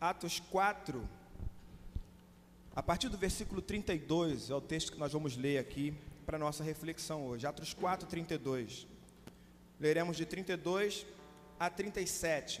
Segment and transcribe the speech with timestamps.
[0.00, 1.08] Atos 4,
[2.74, 5.96] a partir do versículo 32, é o texto que nós vamos ler aqui
[6.26, 7.46] para nossa reflexão hoje.
[7.46, 8.86] Atos 4, 32.
[9.80, 11.06] Leremos de 32
[11.58, 12.60] a 37.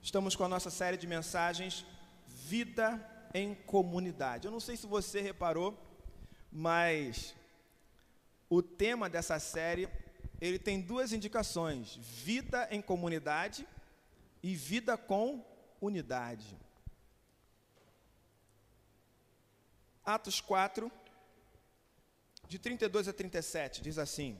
[0.00, 1.84] Estamos com a nossa série de mensagens
[2.28, 3.04] Vida
[3.34, 4.46] em Comunidade.
[4.46, 5.76] Eu não sei se você reparou,
[6.52, 7.34] mas
[8.48, 9.88] o tema dessa série,
[10.40, 13.66] ele tem duas indicações: vida em comunidade
[14.40, 15.44] e vida com
[15.84, 16.56] unidade.
[20.04, 20.90] Atos 4,
[22.46, 24.38] de 32 a 37, diz assim: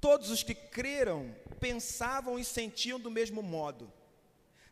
[0.00, 3.92] Todos os que creram pensavam e sentiam do mesmo modo.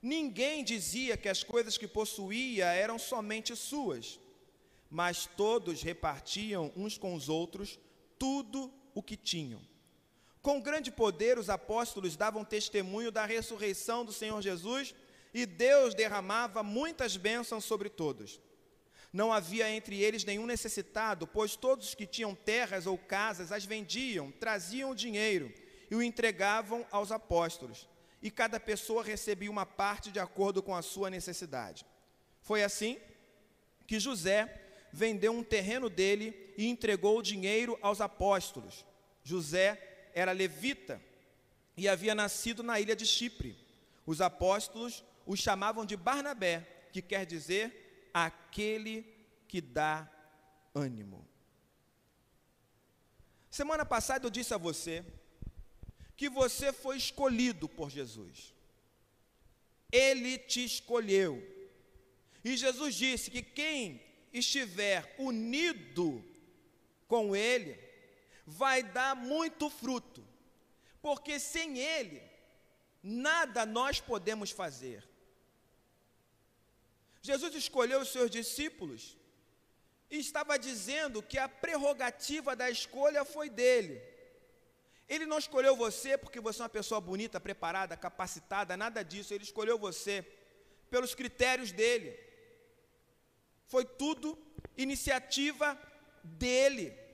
[0.01, 4.19] Ninguém dizia que as coisas que possuía eram somente suas,
[4.91, 7.79] mas todos repartiam uns com os outros
[8.19, 9.61] tudo o que tinham.
[10.43, 14.95] Com grande poder, os apóstolos davam testemunho da ressurreição do Senhor Jesus
[15.35, 18.41] e Deus derramava muitas bênçãos sobre todos.
[19.13, 24.31] Não havia entre eles nenhum necessitado, pois todos que tinham terras ou casas as vendiam,
[24.33, 25.53] traziam o dinheiro
[25.91, 27.89] e o entregavam aos apóstolos,
[28.21, 31.87] e cada pessoa recebia uma parte de acordo com a sua necessidade.
[32.43, 32.99] Foi assim
[33.87, 38.85] que José vendeu um terreno dele e entregou o dinheiro aos apóstolos.
[39.23, 39.88] José
[40.19, 41.01] era levita
[41.77, 43.57] e havia nascido na ilha de Chipre.
[44.05, 49.07] Os apóstolos o chamavam de Barnabé, que quer dizer aquele
[49.47, 50.11] que dá
[50.75, 51.27] ânimo.
[53.51, 55.05] Semana passada eu disse a você
[56.17, 58.55] que você foi escolhido por Jesus.
[59.93, 61.41] Ele te escolheu.
[62.45, 66.25] E Jesus disse que quem estiver unido
[67.07, 67.88] com Ele
[68.51, 70.27] vai dar muito fruto,
[71.03, 72.23] porque sem Ele,
[73.03, 75.07] nada nós podemos fazer.
[77.21, 79.19] Jesus escolheu os seus discípulos
[80.11, 84.01] e estava dizendo que a prerrogativa da escolha foi dele.
[85.07, 89.35] Ele não escolheu você porque você é uma pessoa bonita, preparada, capacitada, nada disso.
[89.35, 90.27] Ele escolheu você
[90.89, 92.19] pelos critérios dele.
[93.67, 94.39] Foi tudo
[94.75, 95.79] iniciativa
[96.25, 97.08] dele.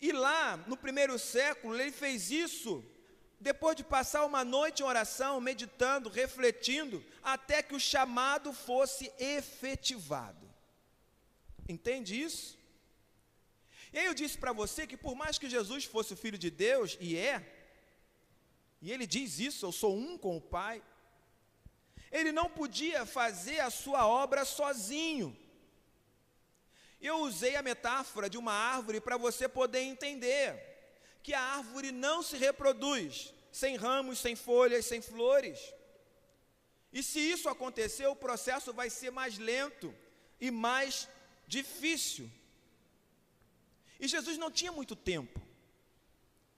[0.00, 2.84] E lá, no primeiro século, ele fez isso
[3.40, 10.48] depois de passar uma noite em oração, meditando, refletindo, até que o chamado fosse efetivado.
[11.68, 12.58] Entende isso?
[13.92, 16.50] E aí eu disse para você que por mais que Jesus fosse o Filho de
[16.50, 17.36] Deus, e é,
[18.80, 20.82] e ele diz isso, eu sou um com o Pai,
[22.10, 25.36] ele não podia fazer a sua obra sozinho.
[27.10, 30.48] Eu usei a metáfora de uma árvore para você poder entender
[31.22, 35.58] que a árvore não se reproduz sem ramos, sem folhas, sem flores.
[36.90, 39.94] E se isso acontecer, o processo vai ser mais lento
[40.40, 41.06] e mais
[41.46, 42.26] difícil.
[44.00, 45.38] E Jesus não tinha muito tempo.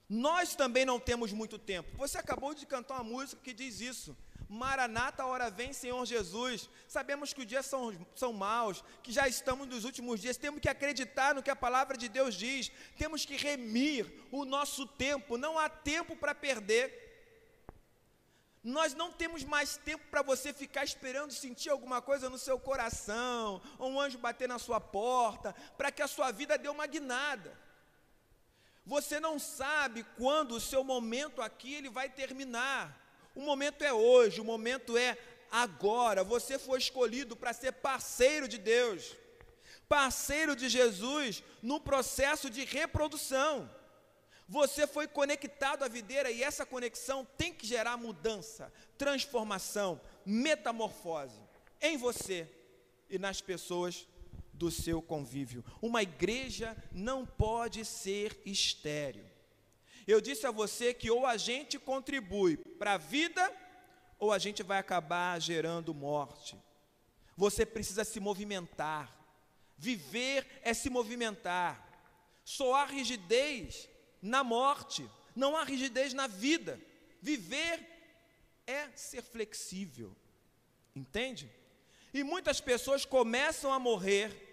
[0.09, 1.97] Nós também não temos muito tempo.
[1.99, 4.17] Você acabou de cantar uma música que diz isso.
[4.49, 6.69] Maranata, hora vem, Senhor Jesus.
[6.87, 10.37] Sabemos que os dias são, são maus, que já estamos nos últimos dias.
[10.37, 12.71] Temos que acreditar no que a palavra de Deus diz.
[12.97, 15.37] Temos que remir o nosso tempo.
[15.37, 17.05] Não há tempo para perder.
[18.63, 23.63] Nós não temos mais tempo para você ficar esperando sentir alguma coisa no seu coração,
[23.79, 27.57] ou um anjo bater na sua porta, para que a sua vida dê uma guinada.
[28.85, 33.06] Você não sabe quando o seu momento aqui ele vai terminar.
[33.37, 35.17] O momento é hoje, o momento é
[35.51, 36.25] agora.
[36.25, 39.15] Você foi escolhido para ser parceiro de Deus,
[39.87, 43.71] parceiro de Jesus no processo de reprodução.
[44.49, 51.39] Você foi conectado à videira e essa conexão tem que gerar mudança, transformação, metamorfose
[51.81, 52.49] em você
[53.11, 54.09] e nas pessoas
[54.51, 55.63] do seu convívio.
[55.83, 59.36] Uma igreja não pode ser estéril.
[60.07, 63.53] Eu disse a você que ou a gente contribui para a vida,
[64.19, 66.57] ou a gente vai acabar gerando morte.
[67.37, 69.13] Você precisa se movimentar.
[69.77, 71.85] Viver é se movimentar.
[72.45, 73.89] Só há rigidez
[74.23, 76.81] na morte, não há rigidez na vida.
[77.21, 77.85] Viver
[78.67, 80.15] é ser flexível.
[80.95, 81.51] Entende?
[82.15, 84.45] E muitas pessoas começam a morrer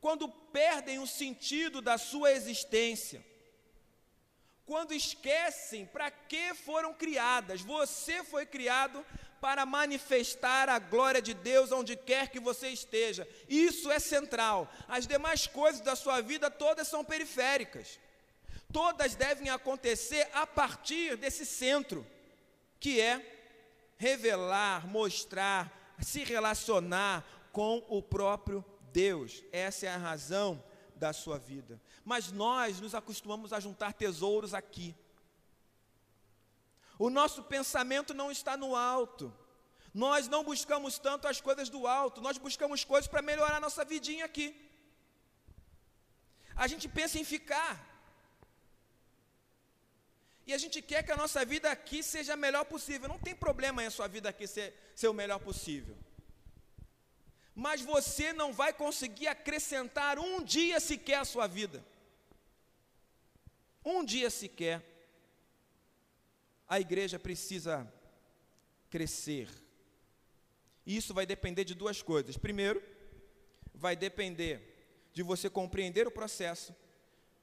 [0.00, 3.22] quando perdem o sentido da sua existência
[4.70, 7.60] quando esquecem para que foram criadas.
[7.60, 9.04] Você foi criado
[9.40, 13.26] para manifestar a glória de Deus onde quer que você esteja.
[13.48, 14.72] Isso é central.
[14.86, 17.98] As demais coisas da sua vida todas são periféricas.
[18.72, 22.06] Todas devem acontecer a partir desse centro,
[22.78, 23.20] que é
[23.98, 29.42] revelar, mostrar, se relacionar com o próprio Deus.
[29.50, 30.62] Essa é a razão
[31.00, 31.80] da sua vida.
[32.04, 34.88] Mas nós nos acostumamos a juntar tesouros aqui.
[36.98, 39.24] O nosso pensamento não está no alto.
[39.92, 43.84] Nós não buscamos tanto as coisas do alto, nós buscamos coisas para melhorar a nossa
[43.84, 44.48] vidinha aqui.
[46.54, 47.72] A gente pensa em ficar.
[50.46, 53.08] E a gente quer que a nossa vida aqui seja a melhor possível.
[53.08, 55.96] Não tem problema em a sua vida aqui ser, ser o melhor possível.
[57.54, 61.84] Mas você não vai conseguir acrescentar um dia sequer à sua vida.
[63.84, 64.82] Um dia sequer.
[66.68, 67.92] A igreja precisa
[68.88, 69.48] crescer.
[70.86, 72.36] E isso vai depender de duas coisas.
[72.36, 72.82] Primeiro,
[73.74, 76.74] vai depender de você compreender o processo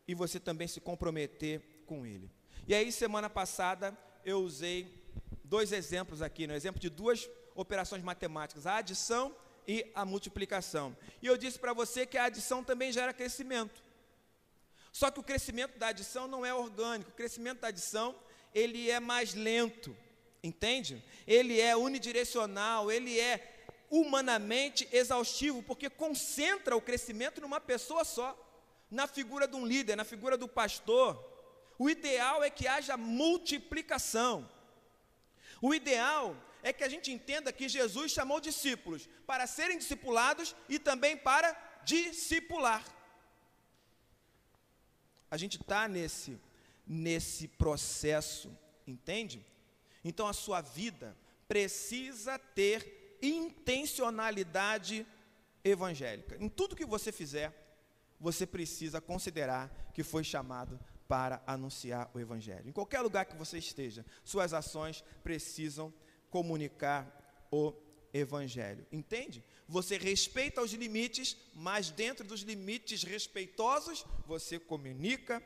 [0.08, 2.32] e você também se comprometer com ele.
[2.68, 5.04] E aí, semana passada, eu usei
[5.44, 6.58] dois exemplos aqui, no né?
[6.58, 9.36] exemplo de duas operações matemáticas, a adição
[9.68, 10.96] e a multiplicação.
[11.22, 13.84] E eu disse para você que a adição também gera crescimento.
[14.94, 18.16] Só que o crescimento da adição não é orgânico, o crescimento da adição,
[18.54, 19.96] ele é mais lento,
[20.42, 21.04] entende?
[21.28, 28.36] Ele é unidirecional, ele é humanamente exaustivo, porque concentra o crescimento numa pessoa só,
[28.90, 31.24] na figura de um líder, na figura do pastor,
[31.78, 34.50] o ideal é que haja multiplicação.
[35.62, 36.36] O ideal
[36.68, 41.56] é que a gente entenda que Jesus chamou discípulos para serem discipulados e também para
[41.84, 42.84] discipular.
[45.32, 46.40] A gente está nesse,
[46.86, 48.56] nesse processo,
[48.86, 49.46] entende?
[50.04, 51.18] Então a sua vida
[51.48, 55.06] precisa ter intencionalidade
[55.64, 56.38] evangélica.
[56.40, 57.54] Em tudo que você fizer,
[58.20, 62.68] você precisa considerar que foi chamado para anunciar o Evangelho.
[62.68, 65.94] Em qualquer lugar que você esteja, suas ações precisam
[66.30, 67.74] comunicar o
[68.14, 68.86] Evangelho.
[68.92, 69.44] Entende?
[69.68, 75.44] Você respeita os limites, mas dentro dos limites respeitosos, você comunica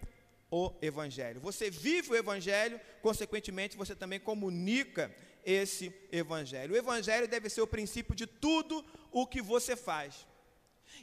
[0.50, 1.40] o Evangelho.
[1.42, 5.14] Você vive o Evangelho, consequentemente, você também comunica
[5.46, 6.74] esse Evangelho.
[6.74, 10.28] O Evangelho deve ser o princípio de tudo o que você faz.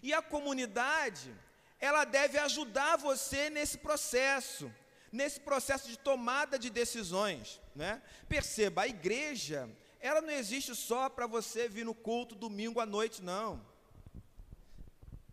[0.02, 1.34] E a comunidade
[1.80, 4.70] ela deve ajudar você nesse processo,
[5.12, 7.60] nesse processo de tomada de decisões.
[7.74, 8.02] Né?
[8.28, 9.68] Perceba, a igreja,
[10.00, 13.64] ela não existe só para você vir no culto domingo à noite, não.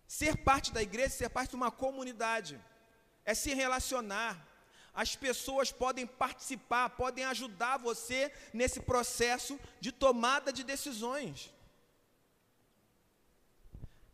[0.07, 2.60] Ser parte da igreja, ser parte de uma comunidade,
[3.24, 4.48] é se relacionar.
[4.94, 11.54] As pessoas podem participar, podem ajudar você nesse processo de tomada de decisões.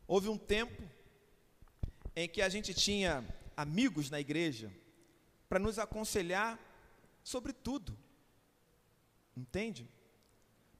[0.08, 0.82] Houve um tempo
[2.16, 3.24] em que a gente tinha
[3.56, 4.72] amigos na igreja
[5.52, 6.58] para nos aconselhar
[7.22, 7.98] sobre tudo.
[9.36, 9.86] Entende?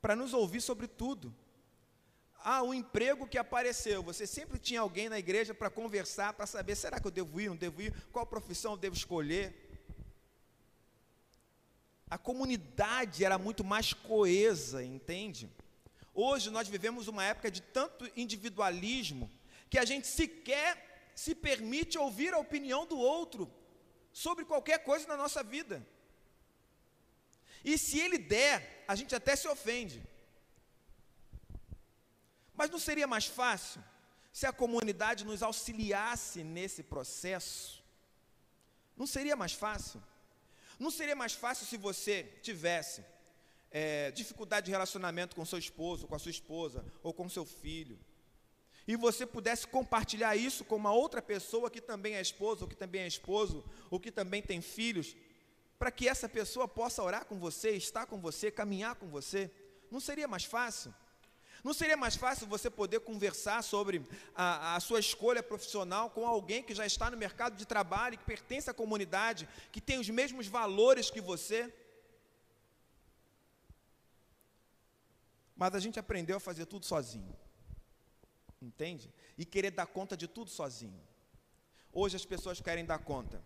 [0.02, 1.36] Para nos ouvir sobre tudo.
[2.42, 6.78] Ah, o emprego que apareceu, você sempre tinha alguém na igreja para conversar, para saber,
[6.78, 9.54] será que eu devo ir, não devo ir, qual profissão eu devo escolher.
[12.10, 15.50] A comunidade era muito mais coesa, entende?
[16.14, 19.30] Hoje nós vivemos uma época de tanto individualismo
[19.70, 23.52] que a gente sequer se permite ouvir a opinião do outro
[24.12, 25.86] sobre qualquer coisa na nossa vida.
[27.64, 30.04] E se ele der, a gente até se ofende.
[32.54, 33.84] Mas não seria mais fácil
[34.32, 37.84] se a comunidade nos auxiliasse nesse processo?
[38.96, 40.02] Não seria mais fácil?
[40.80, 43.04] Não seria mais fácil se você tivesse
[43.70, 48.00] é, dificuldade de relacionamento com seu esposo, com a sua esposa, ou com seu filho?
[48.88, 52.76] E você pudesse compartilhar isso com uma outra pessoa que também é esposa, ou que
[52.76, 55.16] também é esposo, ou que também tem filhos,
[55.78, 59.52] para que essa pessoa possa orar com você, estar com você, caminhar com você,
[59.90, 60.94] não seria mais fácil?
[61.64, 64.02] Não seria mais fácil você poder conversar sobre
[64.34, 68.26] a, a, sua escolha profissional com alguém que já está no mercado de trabalho, que
[68.26, 71.72] pertence à comunidade, que tem os mesmos valores que você?
[75.56, 77.41] Mas a gente aprendeu a fazer tudo sozinho
[78.62, 79.12] entende?
[79.38, 81.02] E querer dar conta de tudo sozinho.
[81.92, 83.44] Hoje as pessoas querem dar conta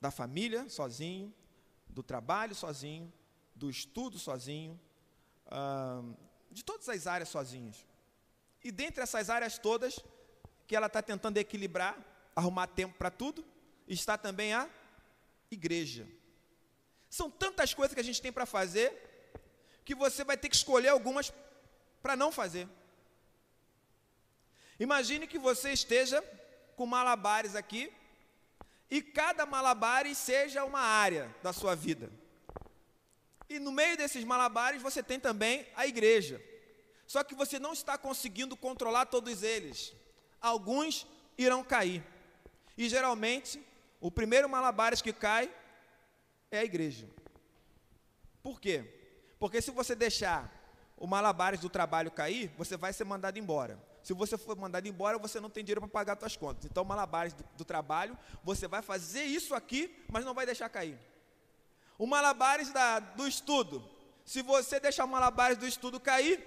[0.00, 1.34] da família sozinho,
[1.88, 3.12] do trabalho sozinho,
[3.54, 4.80] do estudo sozinho,
[6.50, 7.84] de todas as áreas sozinhos.
[8.62, 9.98] E dentre essas áreas todas,
[10.66, 11.98] que ela está tentando equilibrar,
[12.34, 13.44] arrumar tempo para tudo,
[13.88, 14.70] está também a
[15.50, 16.06] igreja.
[17.10, 19.32] São tantas coisas que a gente tem para fazer,
[19.84, 21.32] que você vai ter que escolher algumas
[22.00, 22.68] para não fazer.
[24.80, 26.24] Imagine que você esteja
[26.74, 27.92] com malabares aqui
[28.90, 32.10] e cada malabares seja uma área da sua vida.
[33.46, 36.42] E no meio desses malabares você tem também a igreja.
[37.06, 39.92] Só que você não está conseguindo controlar todos eles.
[40.40, 41.06] Alguns
[41.36, 42.02] irão cair.
[42.78, 43.62] E geralmente,
[44.00, 45.52] o primeiro malabares que cai
[46.50, 47.06] é a igreja.
[48.42, 48.84] Por quê?
[49.38, 50.50] Porque se você deixar
[50.96, 53.89] o malabares do trabalho cair, você vai ser mandado embora.
[54.02, 56.64] Se você for mandado embora, você não tem dinheiro para pagar suas contas.
[56.64, 60.98] Então, malabares do, do, trabalho, você vai fazer isso aqui, mas não vai deixar cair.
[61.98, 63.84] O malabares da, do estudo.
[64.24, 66.42] Se você deixar o malabares do estudo cair,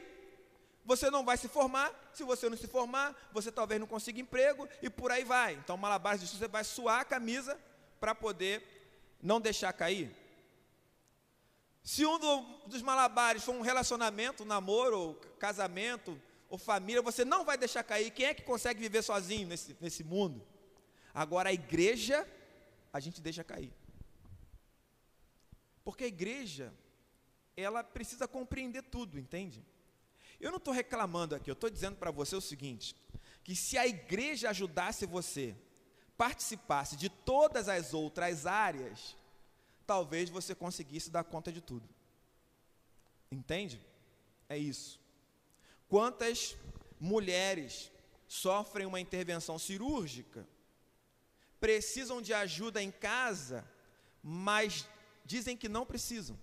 [0.83, 1.91] você não vai se formar.
[2.13, 5.53] Se você não se formar, você talvez não consiga emprego e por aí vai.
[5.53, 7.59] Então, malabares do estudo, você vai suar a camisa
[7.99, 8.63] para poder
[9.21, 10.13] não deixar cair.
[11.83, 16.19] Se um do, dos malabares for um relacionamento, um namoro, ou casamento,
[16.53, 18.11] ou família, você não vai deixar cair.
[18.11, 20.45] Quem é que consegue viver sozinho nesse, nesse mundo?
[21.11, 22.27] Agora, a igreja,
[22.93, 23.73] a gente deixa cair.
[25.83, 26.71] Porque a igreja,
[27.57, 29.65] ela precisa compreender tudo, entende?
[30.39, 32.95] Eu não estou reclamando aqui, eu estou dizendo para você o seguinte:
[33.43, 35.55] que se a igreja ajudasse você,
[36.15, 39.17] participasse de todas as outras áreas,
[39.87, 41.89] talvez você conseguisse dar conta de tudo.
[43.31, 43.83] Entende?
[44.47, 45.01] É isso.
[45.93, 46.57] Quantas
[46.99, 47.91] mulheres
[48.27, 50.43] sofrem uma intervenção cirúrgica,
[51.59, 53.63] precisam de ajuda em casa,
[54.23, 54.89] mas
[55.23, 56.35] dizem que não precisam.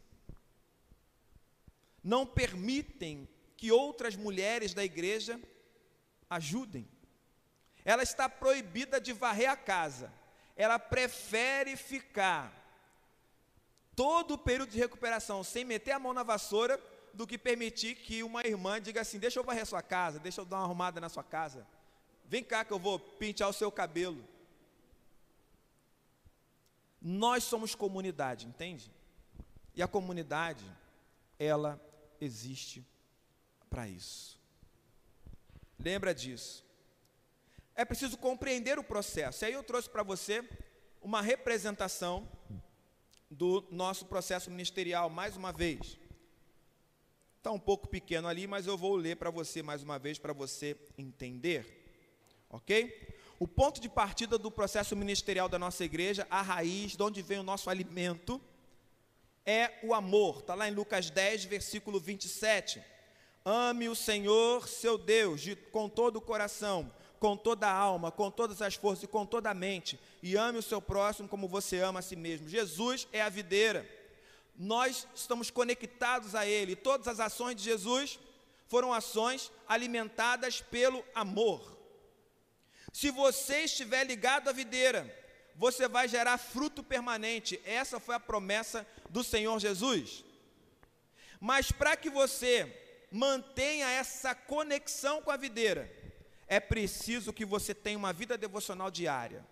[2.01, 5.41] Não permitem que outras mulheres da igreja
[6.39, 6.89] ajudem.
[7.85, 10.13] Ela está proibida de varrer a casa.
[10.55, 12.55] Ela prefere ficar
[13.97, 16.79] todo o período de recuperação sem meter a mão na vassoura
[17.13, 20.41] do que permitir que uma irmã diga assim: Deixa eu varrer a sua casa, deixa
[20.41, 21.67] eu dar uma arrumada na sua casa.
[22.27, 24.25] Vem cá que eu vou pintar o seu cabelo.
[27.01, 28.93] Nós somos comunidade, entende?
[29.75, 30.65] E a comunidade,
[31.39, 31.81] ela
[32.21, 32.87] existe
[33.69, 34.39] para isso.
[35.79, 36.65] Lembra disso.
[37.75, 39.45] É preciso compreender o processo.
[39.45, 40.47] E aí eu trouxe para você
[41.01, 42.29] uma representação
[43.31, 46.00] do nosso processo ministerial, mais uma vez.
[47.41, 50.35] Está um pouco pequeno ali, mas eu vou ler para você mais uma vez, para
[50.35, 51.65] você entender.
[52.51, 53.17] Ok?
[53.39, 57.39] O ponto de partida do processo ministerial da nossa igreja, a raiz, de onde vem
[57.39, 58.39] o nosso alimento,
[59.47, 60.41] é o amor.
[60.41, 62.85] Está lá em Lucas 10, versículo 27.
[63.43, 68.31] Ame o Senhor, seu Deus, de, com todo o coração, com toda a alma, com
[68.31, 71.81] todas as forças e com toda a mente, e ame o seu próximo como você
[71.81, 72.51] ama a si mesmo.
[72.51, 73.89] Jesus é a videira.
[74.63, 76.77] Nós estamos conectados a Ele.
[76.77, 78.19] Todas as ações de Jesus
[78.69, 81.79] foram ações alimentadas pelo amor.
[82.93, 85.03] Se você estiver ligado à videira,
[85.57, 87.59] você vai gerar fruto permanente.
[87.65, 90.23] Essa foi a promessa do Senhor Jesus.
[91.41, 95.91] Mas para que você mantenha essa conexão com a videira,
[96.47, 99.43] é preciso que você tenha uma vida devocional diária.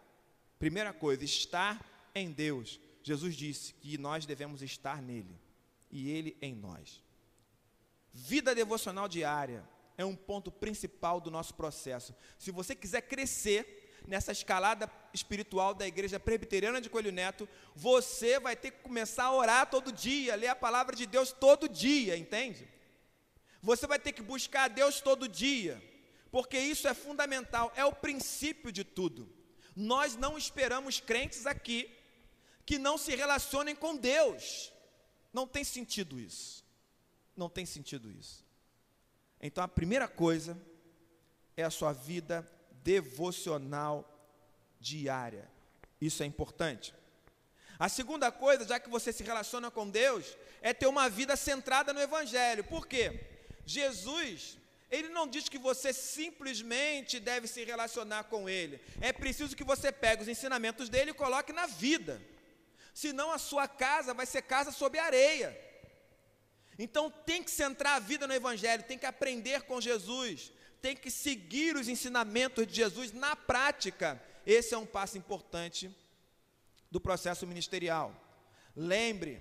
[0.59, 1.83] Primeira coisa, estar
[2.15, 2.79] em Deus.
[3.09, 5.35] Jesus disse que nós devemos estar nele
[5.91, 7.03] e ele em nós.
[8.13, 12.15] Vida devocional diária é um ponto principal do nosso processo.
[12.39, 18.55] Se você quiser crescer nessa escalada espiritual da Igreja Presbiteriana de Coelho Neto, você vai
[18.55, 22.69] ter que começar a orar todo dia, ler a palavra de Deus todo dia, entende?
[23.63, 25.83] Você vai ter que buscar a Deus todo dia,
[26.31, 29.33] porque isso é fundamental, é o princípio de tudo.
[29.75, 31.98] Nós não esperamos crentes aqui
[32.69, 34.71] que não se relacionem com Deus.
[35.33, 36.63] Não tem sentido isso.
[37.35, 38.45] Não tem sentido isso.
[39.41, 40.55] Então a primeira coisa
[41.57, 42.47] é a sua vida
[42.85, 43.97] devocional
[44.79, 45.51] diária.
[45.99, 46.95] Isso é importante.
[47.79, 51.95] A segunda coisa, já que você se relaciona com Deus, é ter uma vida centrada
[51.95, 52.63] no Evangelho.
[52.65, 53.19] Por quê?
[53.65, 54.59] Jesus,
[54.91, 58.79] ele não diz que você simplesmente deve se relacionar com Ele.
[59.01, 62.21] É preciso que você pegue os ensinamentos dele e coloque na vida.
[62.99, 65.57] Senão a sua casa vai ser casa sob areia.
[66.77, 70.51] Então tem que centrar a vida no Evangelho, tem que aprender com Jesus,
[70.83, 74.21] tem que seguir os ensinamentos de Jesus na prática.
[74.45, 75.89] Esse é um passo importante
[76.91, 78.13] do processo ministerial.
[78.75, 79.41] Lembre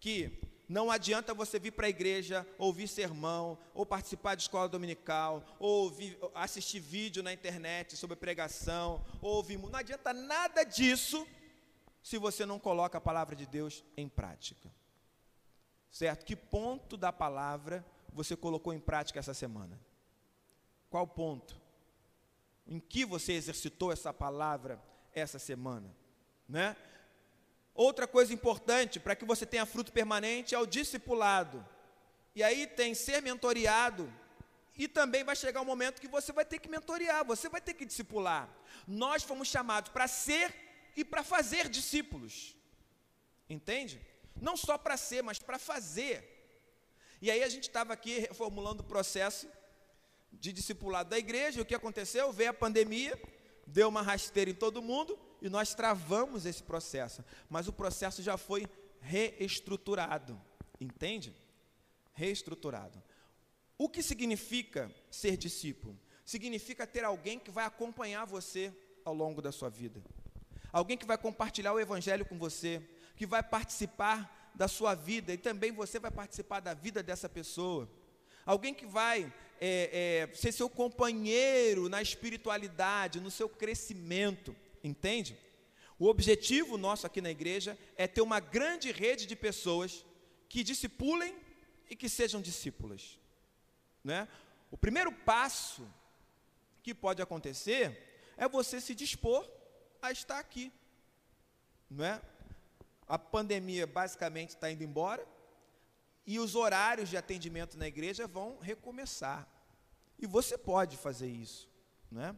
[0.00, 5.44] que não adianta você vir para a igreja, ouvir sermão, ou participar de escola dominical,
[5.58, 9.58] ou ouvir, assistir vídeo na internet sobre pregação, ou ouvir.
[9.58, 11.26] Não adianta nada disso
[12.04, 14.70] se você não coloca a palavra de Deus em prática.
[15.90, 16.26] Certo?
[16.26, 17.82] Que ponto da palavra
[18.12, 19.80] você colocou em prática essa semana?
[20.90, 21.58] Qual ponto?
[22.66, 24.78] Em que você exercitou essa palavra
[25.14, 25.96] essa semana?
[26.46, 26.76] Né?
[27.74, 31.66] Outra coisa importante para que você tenha fruto permanente é o discipulado.
[32.34, 34.12] E aí tem ser mentoriado
[34.76, 37.72] e também vai chegar um momento que você vai ter que mentorear, você vai ter
[37.72, 38.46] que discipular.
[38.86, 40.63] Nós fomos chamados para ser
[40.96, 42.56] e para fazer discípulos.
[43.48, 44.00] Entende?
[44.40, 46.30] Não só para ser, mas para fazer.
[47.20, 49.48] E aí a gente estava aqui reformulando o processo
[50.32, 52.32] de discipulado da igreja, o que aconteceu?
[52.32, 53.20] Veio a pandemia,
[53.66, 57.24] deu uma rasteira em todo mundo, e nós travamos esse processo.
[57.48, 58.66] Mas o processo já foi
[59.00, 60.40] reestruturado.
[60.80, 61.34] Entende?
[62.12, 63.02] Reestruturado.
[63.78, 65.98] O que significa ser discípulo?
[66.24, 68.72] Significa ter alguém que vai acompanhar você
[69.04, 70.02] ao longo da sua vida.
[70.74, 72.82] Alguém que vai compartilhar o evangelho com você,
[73.14, 77.88] que vai participar da sua vida e também você vai participar da vida dessa pessoa.
[78.44, 85.38] Alguém que vai é, é, ser seu companheiro na espiritualidade, no seu crescimento, entende?
[85.96, 90.04] O objetivo nosso aqui na igreja é ter uma grande rede de pessoas
[90.48, 91.36] que discipulem
[91.88, 93.16] e que sejam discípulas.
[94.02, 94.26] Né?
[94.72, 95.88] O primeiro passo
[96.82, 99.48] que pode acontecer é você se dispor
[100.06, 100.72] a estar aqui.
[101.90, 102.20] Não é?
[103.06, 105.26] A pandemia basicamente está indo embora
[106.26, 109.46] e os horários de atendimento na igreja vão recomeçar.
[110.18, 111.68] E você pode fazer isso.
[112.10, 112.34] Não é?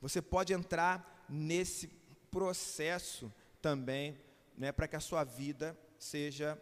[0.00, 1.88] Você pode entrar nesse
[2.30, 4.20] processo também,
[4.56, 6.60] né, para que a sua vida seja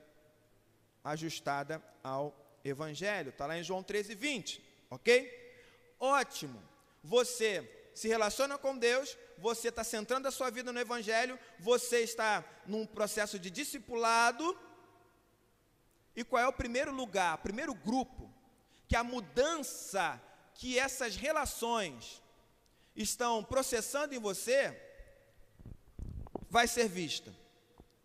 [1.03, 3.31] ajustada ao Evangelho.
[3.31, 5.43] Está lá em João 13, 20, ok?
[5.99, 6.63] Ótimo.
[7.03, 12.45] Você se relaciona com Deus, você está centrando a sua vida no Evangelho, você está
[12.67, 14.59] num processo de discipulado.
[16.15, 18.33] E qual é o primeiro lugar, primeiro grupo,
[18.87, 20.21] que a mudança
[20.55, 22.23] que essas relações
[22.95, 24.79] estão processando em você,
[26.49, 27.35] vai ser vista.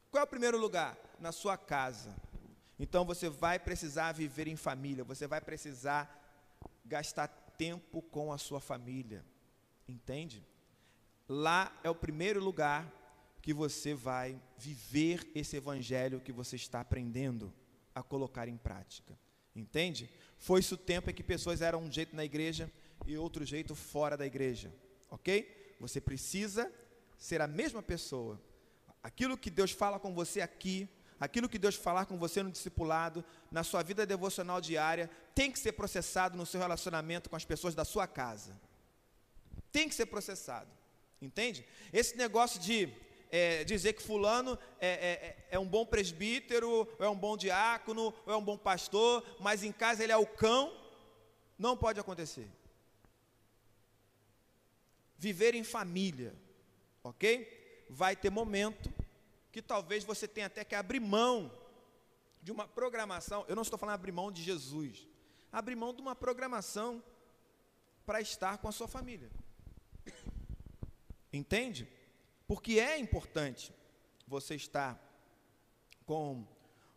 [0.10, 0.98] Qual é o primeiro lugar?
[1.20, 2.16] Na sua casa.
[2.80, 6.14] Então você vai precisar viver em família, você vai precisar
[6.86, 9.26] gastar tempo com a sua família.
[9.88, 10.46] Entende?
[11.28, 12.92] Lá é o primeiro lugar
[13.42, 17.54] que você vai viver esse evangelho que você está aprendendo
[17.94, 19.18] a colocar em prática.
[19.56, 20.10] Entende?
[20.38, 22.72] Foi isso o tempo em que pessoas eram um jeito na igreja
[23.06, 24.74] e outro jeito fora da igreja.
[25.10, 25.76] Ok?
[25.80, 26.72] Você precisa
[27.18, 28.40] ser a mesma pessoa.
[29.02, 30.88] Aquilo que Deus fala com você aqui,
[31.20, 35.58] aquilo que Deus falar com você no discipulado, na sua vida devocional diária, tem que
[35.58, 38.60] ser processado no seu relacionamento com as pessoas da sua casa.
[39.72, 40.77] Tem que ser processado.
[41.21, 41.65] Entende?
[41.91, 42.93] Esse negócio de
[43.32, 48.36] é, dizer que fulano é, é, é, um bom presbítero, é um bom diácono, é
[48.36, 50.75] um bom pastor, mas em casa ele é o cão,
[51.58, 52.49] não pode acontecer.
[55.17, 56.36] Viver em família,
[57.03, 57.86] ok?
[57.89, 58.93] Vai ter momento
[59.51, 61.51] que talvez você tenha até que abrir mão
[62.41, 63.43] de uma programação.
[63.47, 65.08] Eu não estou falando abrir mão de Jesus,
[65.51, 67.03] abrir mão de uma programação
[68.06, 69.30] para estar com a sua família.
[71.38, 71.88] Entende?
[72.47, 73.73] Porque é importante
[74.28, 75.00] você estar
[76.06, 76.45] com,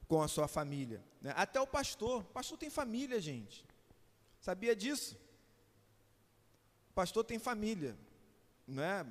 [0.09, 1.05] com a sua família.
[1.21, 1.33] Né?
[1.37, 2.23] Até o pastor.
[2.23, 3.67] O pastor tem família, gente.
[4.41, 5.17] Sabia disso?
[6.91, 7.97] O pastor tem família.
[8.67, 9.07] Né?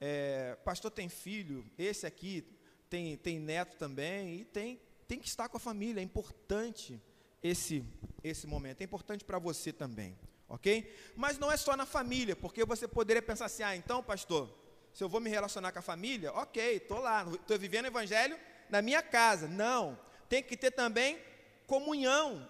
[0.00, 2.44] É, pastor tem filho, esse aqui
[2.88, 6.00] tem, tem neto também, e tem, tem que estar com a família.
[6.00, 7.00] É importante
[7.42, 7.84] esse,
[8.22, 8.80] esse momento.
[8.80, 10.18] É importante para você também.
[10.48, 10.94] Ok?
[11.16, 14.61] Mas não é só na família, porque você poderia pensar assim: ah, então, pastor,
[14.92, 18.38] se eu vou me relacionar com a família, ok, estou lá, estou vivendo o evangelho
[18.68, 19.48] na minha casa.
[19.48, 21.18] Não, tem que ter também
[21.66, 22.46] comunhão,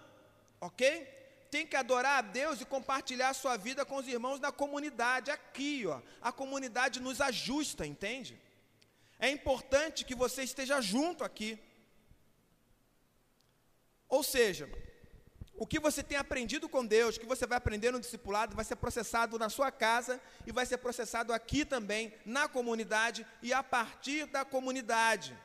[0.59, 1.05] ok?
[1.49, 5.31] Tem que adorar a Deus e compartilhar a sua vida com os irmãos da comunidade.
[5.31, 8.37] Aqui, ó, a comunidade nos ajusta, entende?
[9.19, 11.57] É importante que você esteja junto aqui.
[14.09, 14.69] Ou seja,
[15.55, 18.75] o que você tem aprendido com Deus, que você vai aprender no discipulado, vai ser
[18.75, 24.25] processado na sua casa e vai ser processado aqui também, na comunidade e a partir
[24.25, 25.37] da comunidade.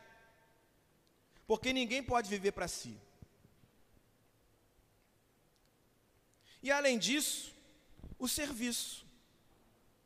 [1.46, 2.98] Porque ninguém pode viver para si.
[6.62, 7.54] E além disso,
[8.18, 9.06] o serviço.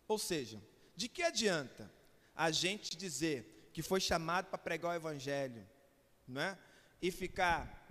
[0.06, 0.60] Ou seja,
[0.96, 1.90] de que adianta
[2.34, 5.66] a gente dizer que foi chamado para pregar o evangelho,
[6.26, 6.58] não é?
[7.00, 7.81] E ficar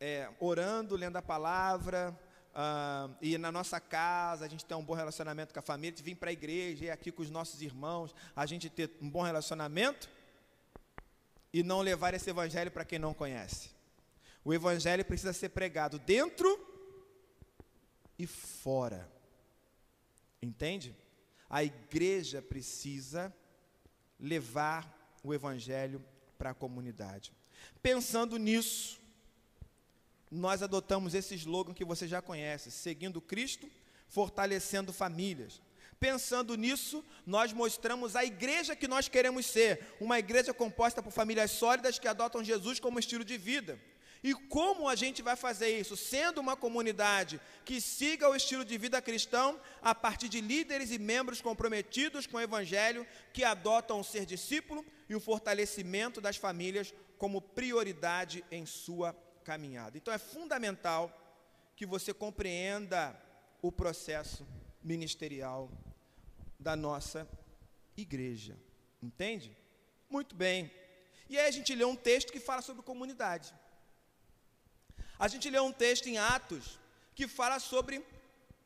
[0.00, 2.18] é, orando, lendo a palavra,
[2.54, 6.02] uh, e na nossa casa a gente ter um bom relacionamento com a família, de
[6.02, 9.22] vir para a igreja, e aqui com os nossos irmãos, a gente ter um bom
[9.22, 10.08] relacionamento
[11.52, 13.70] e não levar esse evangelho para quem não conhece.
[14.44, 16.66] O evangelho precisa ser pregado dentro
[18.18, 19.10] e fora.
[20.40, 20.94] Entende?
[21.50, 23.34] A igreja precisa
[24.18, 26.04] levar o evangelho
[26.36, 27.32] para a comunidade.
[27.82, 29.00] Pensando nisso,
[30.30, 33.70] nós adotamos esse slogan que você já conhece: seguindo Cristo,
[34.08, 35.60] fortalecendo famílias.
[36.00, 41.50] Pensando nisso, nós mostramos a igreja que nós queremos ser, uma igreja composta por famílias
[41.50, 43.78] sólidas que adotam Jesus como estilo de vida.
[44.22, 45.96] E como a gente vai fazer isso?
[45.96, 50.98] Sendo uma comunidade que siga o estilo de vida cristão a partir de líderes e
[50.98, 56.92] membros comprometidos com o Evangelho, que adotam o ser discípulo e o fortalecimento das famílias
[57.16, 59.12] como prioridade em sua
[59.50, 59.96] caminhada.
[59.96, 61.02] Então é fundamental
[61.74, 63.00] que você compreenda
[63.66, 64.46] o processo
[64.90, 65.70] ministerial
[66.66, 67.20] da nossa
[67.96, 68.54] igreja.
[69.02, 69.56] Entende?
[70.16, 70.70] Muito bem.
[71.30, 73.48] E aí a gente lê um texto que fala sobre comunidade.
[75.18, 76.78] A gente lê um texto em Atos
[77.14, 78.04] que fala sobre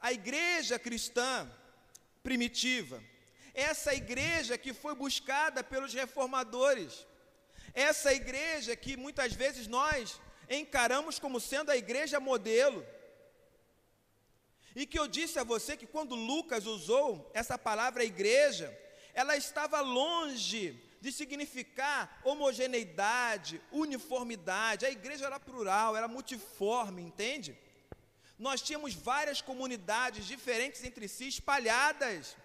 [0.01, 1.33] a igreja cristã
[2.25, 3.01] primitiva.
[3.55, 7.07] Essa igreja que foi buscada pelos reformadores.
[7.73, 10.21] Essa igreja que muitas vezes nós
[10.57, 12.85] encaramos como sendo a igreja modelo.
[14.75, 18.77] E que eu disse a você que quando Lucas usou essa palavra igreja,
[19.13, 24.87] ela estava longe de significar homogeneidade, uniformidade.
[24.87, 27.59] A igreja era plural, era multiforme, entende?
[28.39, 32.37] Nós tínhamos várias comunidades diferentes entre si, espalhadas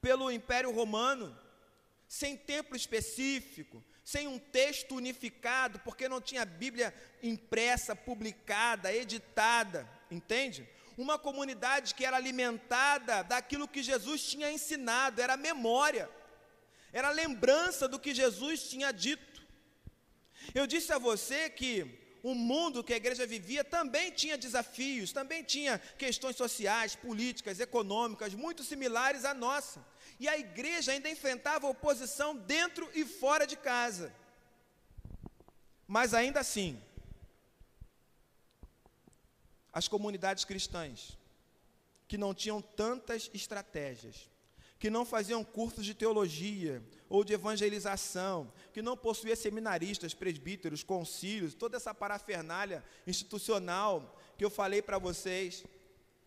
[0.00, 1.36] pelo Império Romano,
[2.08, 10.68] sem templo específico, sem um texto unificado, porque não tinha Bíblia impressa, publicada, editada, entende?
[10.96, 16.08] Uma comunidade que era alimentada daquilo que Jesus tinha ensinado, era memória
[16.92, 19.42] era lembrança do que Jesus tinha dito.
[20.54, 25.42] Eu disse a você que o mundo que a igreja vivia também tinha desafios, também
[25.42, 29.84] tinha questões sociais, políticas, econômicas, muito similares à nossa.
[30.18, 34.14] E a igreja ainda enfrentava oposição dentro e fora de casa.
[35.86, 36.80] Mas ainda assim,
[39.72, 41.18] as comunidades cristãs,
[42.06, 44.28] que não tinham tantas estratégias,
[44.80, 51.52] que não faziam cursos de teologia ou de evangelização, que não possuía seminaristas, presbíteros, concílios,
[51.52, 55.66] toda essa parafernália institucional que eu falei para vocês.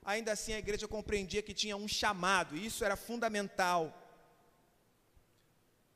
[0.06, 3.92] Ainda assim a igreja compreendia que tinha um chamado, e isso era fundamental.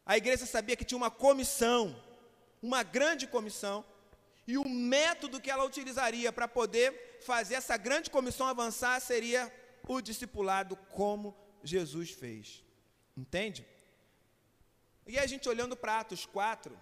[0.04, 1.96] A igreja sabia que tinha uma comissão,
[2.60, 3.86] uma grande comissão,
[4.48, 9.54] e o método que ela utilizaria para poder fazer essa grande comissão avançar seria
[9.88, 12.63] o discipulado como Jesus fez.
[13.15, 13.65] Entende?
[15.06, 16.78] E a gente olhando para Atos 4,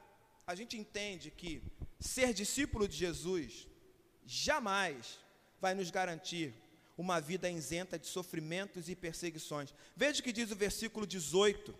[0.48, 1.62] a gente entende que
[2.00, 3.68] ser discípulo de Jesus
[4.26, 5.20] jamais
[5.60, 6.54] vai nos garantir
[6.98, 9.74] uma vida isenta de sofrimentos e perseguições.
[9.96, 11.76] Veja o que diz o versículo 18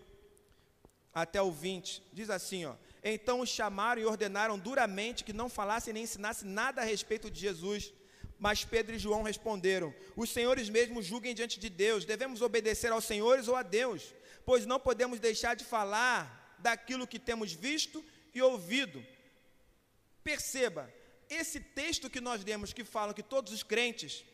[1.12, 2.02] até o 20.
[2.12, 6.82] Diz assim, ó: Então os chamaram e ordenaram duramente que não falassem nem ensinassem nada
[6.82, 7.92] a respeito de Jesus
[8.38, 13.04] mas Pedro e João responderam: Os senhores mesmos julguem diante de Deus, devemos obedecer aos
[13.04, 18.42] senhores ou a Deus, pois não podemos deixar de falar daquilo que temos visto e
[18.42, 19.04] ouvido.
[20.22, 20.92] Perceba,
[21.28, 24.24] esse texto que nós lemos que fala que todos os crentes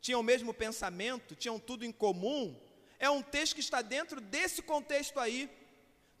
[0.00, 2.58] tinham o mesmo pensamento, tinham tudo em comum,
[2.98, 5.50] é um texto que está dentro desse contexto aí,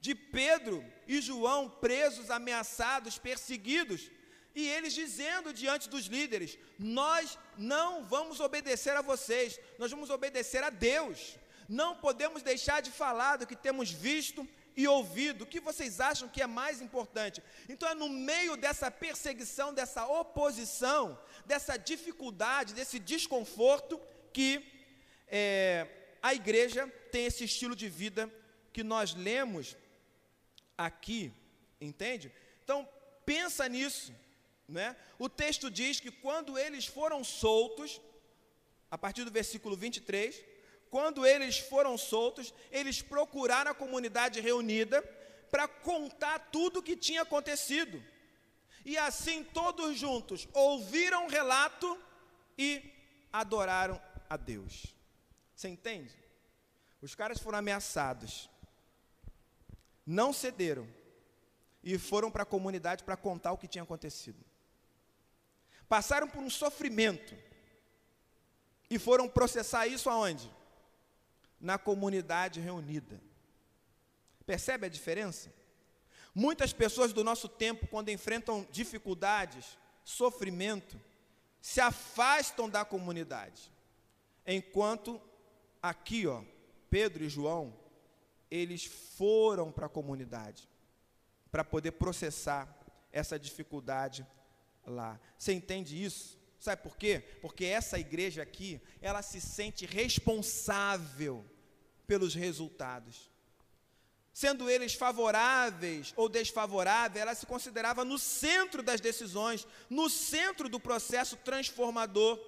[0.00, 4.10] de Pedro e João presos, ameaçados, perseguidos
[4.54, 10.62] e eles dizendo diante dos líderes: Nós não vamos obedecer a vocês, nós vamos obedecer
[10.62, 11.36] a Deus.
[11.68, 15.42] Não podemos deixar de falar do que temos visto e ouvido.
[15.42, 17.42] O que vocês acham que é mais importante?
[17.68, 24.00] Então, é no meio dessa perseguição, dessa oposição, dessa dificuldade, desse desconforto,
[24.32, 24.64] que
[25.28, 25.86] é,
[26.22, 28.30] a igreja tem esse estilo de vida
[28.72, 29.76] que nós lemos
[30.76, 31.32] aqui,
[31.80, 32.32] entende?
[32.64, 32.88] Então,
[33.24, 34.12] pensa nisso.
[34.72, 34.96] Né?
[35.18, 38.00] O texto diz que quando eles foram soltos,
[38.90, 40.42] a partir do versículo 23,
[40.90, 45.02] quando eles foram soltos, eles procuraram a comunidade reunida
[45.50, 48.02] para contar tudo o que tinha acontecido.
[48.82, 51.98] E assim todos juntos ouviram o relato
[52.56, 52.82] e
[53.30, 54.86] adoraram a Deus.
[55.54, 56.16] Você entende?
[57.02, 58.48] Os caras foram ameaçados,
[60.06, 60.88] não cederam
[61.82, 64.51] e foram para a comunidade para contar o que tinha acontecido
[65.92, 67.36] passaram por um sofrimento
[68.88, 70.50] e foram processar isso aonde?
[71.60, 73.20] Na comunidade reunida.
[74.46, 75.52] Percebe a diferença?
[76.34, 80.98] Muitas pessoas do nosso tempo, quando enfrentam dificuldades, sofrimento,
[81.60, 83.70] se afastam da comunidade.
[84.46, 85.20] Enquanto
[85.82, 86.42] aqui, ó,
[86.88, 87.78] Pedro e João,
[88.50, 90.66] eles foram para a comunidade.
[91.50, 92.66] para poder processar
[93.12, 94.26] essa dificuldade
[94.86, 95.20] lá.
[95.38, 96.38] Você entende isso?
[96.58, 97.22] Sabe por quê?
[97.40, 101.44] Porque essa igreja aqui, ela se sente responsável
[102.06, 103.30] pelos resultados.
[104.32, 110.80] Sendo eles favoráveis ou desfavoráveis, ela se considerava no centro das decisões, no centro do
[110.80, 112.40] processo transformador.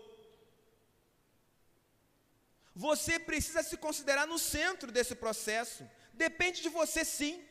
[2.74, 5.88] Você precisa se considerar no centro desse processo.
[6.12, 7.42] Depende de você sim.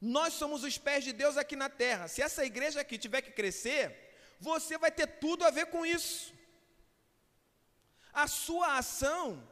[0.00, 2.08] Nós somos os pés de Deus aqui na terra.
[2.08, 4.06] Se essa igreja aqui tiver que crescer,
[4.38, 6.34] você vai ter tudo a ver com isso.
[8.12, 9.42] A sua ação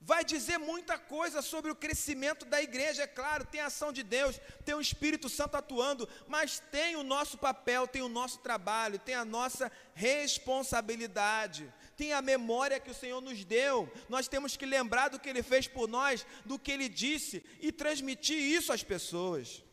[0.00, 3.02] vai dizer muita coisa sobre o crescimento da igreja.
[3.02, 7.02] É claro, tem a ação de Deus, tem o Espírito Santo atuando, mas tem o
[7.02, 12.94] nosso papel, tem o nosso trabalho, tem a nossa responsabilidade, tem a memória que o
[12.94, 13.90] Senhor nos deu.
[14.08, 17.72] Nós temos que lembrar do que Ele fez por nós, do que Ele disse e
[17.72, 19.64] transmitir isso às pessoas.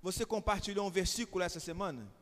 [0.00, 2.12] Você compartilhou um versículo essa semana?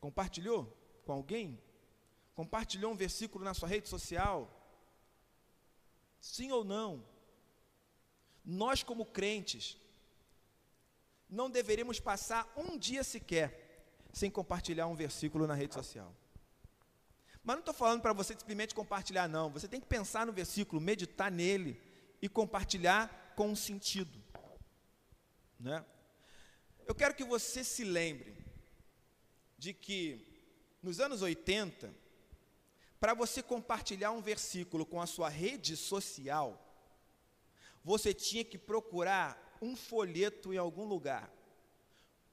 [0.00, 1.60] Compartilhou com alguém?
[2.34, 4.48] Compartilhou um versículo na sua rede social?
[6.20, 7.04] Sim ou não?
[8.44, 9.76] Nós, como crentes,
[11.28, 13.66] não deveríamos passar um dia sequer
[14.12, 16.14] sem compartilhar um versículo na rede social.
[17.42, 19.50] Mas não estou falando para você simplesmente compartilhar, não.
[19.50, 21.80] Você tem que pensar no versículo, meditar nele
[22.20, 24.27] e compartilhar com um sentido.
[25.58, 25.84] Né?
[26.86, 28.36] Eu quero que você se lembre
[29.58, 30.24] de que
[30.82, 31.92] nos anos 80,
[33.00, 36.64] para você compartilhar um versículo com a sua rede social,
[37.84, 41.32] você tinha que procurar um folheto em algum lugar,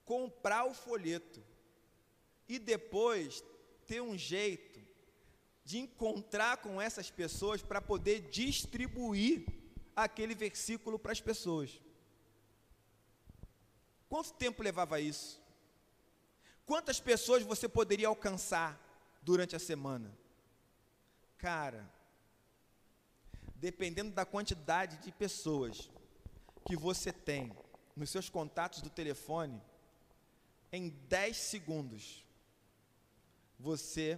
[0.04, 1.44] comprar o folheto
[2.48, 3.44] e depois
[3.88, 4.80] ter um jeito
[5.64, 9.48] de encontrar com essas pessoas para poder distribuir
[9.96, 11.82] aquele versículo para as pessoas.
[14.16, 15.42] Quanto tempo levava isso?
[16.66, 18.80] Quantas pessoas você poderia alcançar
[19.22, 20.18] durante a semana?
[21.38, 21.86] Cara,
[23.58, 25.92] dependendo da quantidade de pessoas
[26.66, 27.54] que você tem
[27.94, 29.62] nos seus contatos do telefone,
[30.72, 32.24] em 10 segundos,
[33.60, 34.18] você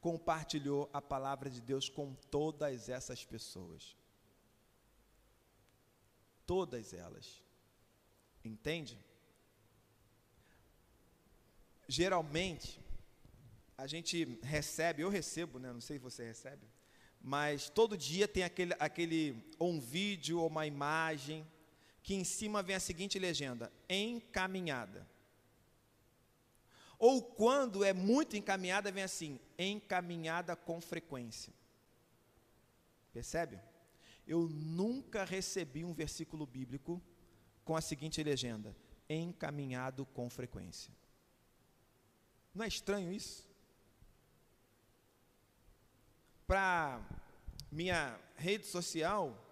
[0.00, 3.94] compartilhou a palavra de Deus com todas essas pessoas.
[6.46, 7.41] Todas elas.
[8.44, 8.98] Entende?
[11.88, 12.80] Geralmente,
[13.76, 15.72] a gente recebe, eu recebo, né?
[15.72, 16.66] Não sei se você recebe,
[17.20, 21.46] mas todo dia tem aquele, aquele ou um vídeo ou uma imagem
[22.02, 25.06] que em cima vem a seguinte legenda: encaminhada.
[26.98, 31.52] Ou quando é muito encaminhada, vem assim: encaminhada com frequência.
[33.12, 33.60] Percebe?
[34.26, 37.02] Eu nunca recebi um versículo bíblico
[37.64, 38.76] com a seguinte legenda:
[39.08, 40.92] encaminhado com frequência.
[42.54, 43.48] Não é estranho isso?
[46.46, 47.00] Para
[47.70, 49.42] minha rede social,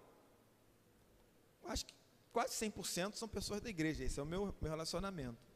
[1.65, 1.93] acho que
[2.31, 5.51] quase 100% são pessoas da igreja, esse é o meu, meu relacionamento.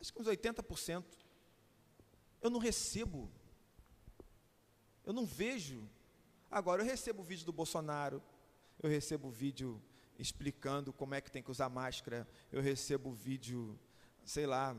[0.00, 1.04] Acho que uns 80%.
[2.40, 3.30] Eu não recebo,
[5.04, 5.88] eu não vejo.
[6.50, 8.22] Agora, eu recebo o vídeo do Bolsonaro,
[8.82, 9.80] eu recebo o vídeo
[10.18, 13.78] explicando como é que tem que usar máscara, eu recebo vídeo,
[14.24, 14.76] sei lá,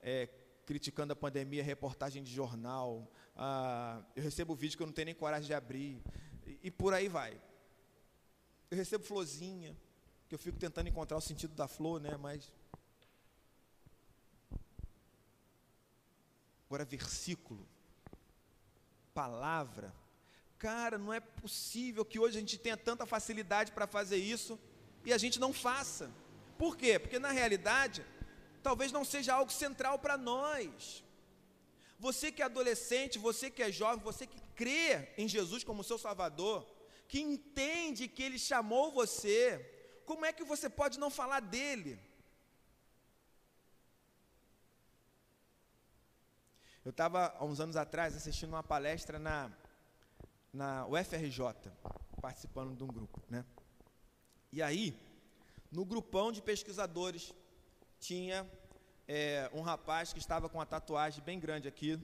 [0.00, 0.28] é,
[0.64, 5.14] criticando a pandemia, reportagem de jornal, ah, eu recebo vídeo que eu não tenho nem
[5.14, 6.02] coragem de abrir,
[6.46, 7.40] e, e por aí vai.
[8.70, 9.76] Eu recebo florzinha,
[10.28, 12.52] que eu fico tentando encontrar o sentido da flor, né, mas...
[16.66, 17.66] Agora, versículo,
[19.14, 19.94] palavra,
[20.58, 24.58] Cara, não é possível que hoje a gente tenha tanta facilidade para fazer isso
[25.04, 26.10] e a gente não faça.
[26.56, 26.98] Por quê?
[26.98, 28.04] Porque na realidade,
[28.62, 31.04] talvez não seja algo central para nós.
[31.98, 35.98] Você que é adolescente, você que é jovem, você que crê em Jesus como seu
[35.98, 36.66] Salvador,
[37.08, 39.40] que entende que Ele chamou você,
[40.04, 41.98] como é que você pode não falar dele?
[46.84, 49.50] Eu estava, há uns anos atrás, assistindo uma palestra na
[50.52, 51.70] na UFRJ,
[52.20, 53.44] participando de um grupo, né?
[54.50, 54.98] E aí,
[55.70, 57.34] no grupão de pesquisadores,
[58.00, 58.50] tinha
[59.06, 61.98] é, um rapaz que estava com uma tatuagem bem grande aqui,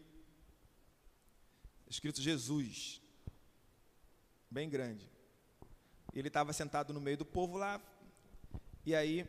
[1.89, 3.01] escrito Jesus,
[4.51, 5.11] bem grande.
[6.15, 7.81] Ele estava sentado no meio do povo lá,
[8.85, 9.27] e aí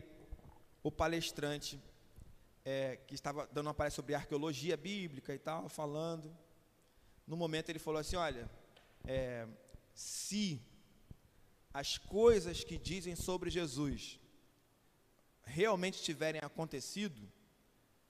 [0.84, 1.82] o palestrante,
[2.63, 6.36] é, que estava dando uma palestra sobre arqueologia bíblica e tal, falando,
[7.25, 8.49] no momento ele falou assim, olha,
[9.06, 9.47] é,
[9.93, 10.62] se
[11.76, 14.18] as coisas que dizem sobre Jesus
[15.44, 17.30] realmente tiverem acontecido,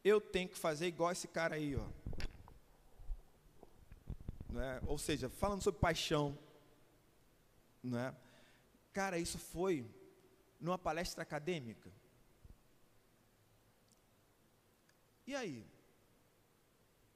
[0.04, 1.88] eu tenho que fazer igual esse cara aí, ó.
[4.62, 4.82] É?
[4.86, 6.38] Ou seja, falando sobre paixão,
[7.82, 8.16] não é?
[8.94, 9.84] Cara, isso foi
[10.62, 11.92] numa palestra acadêmica.
[15.26, 15.66] E aí?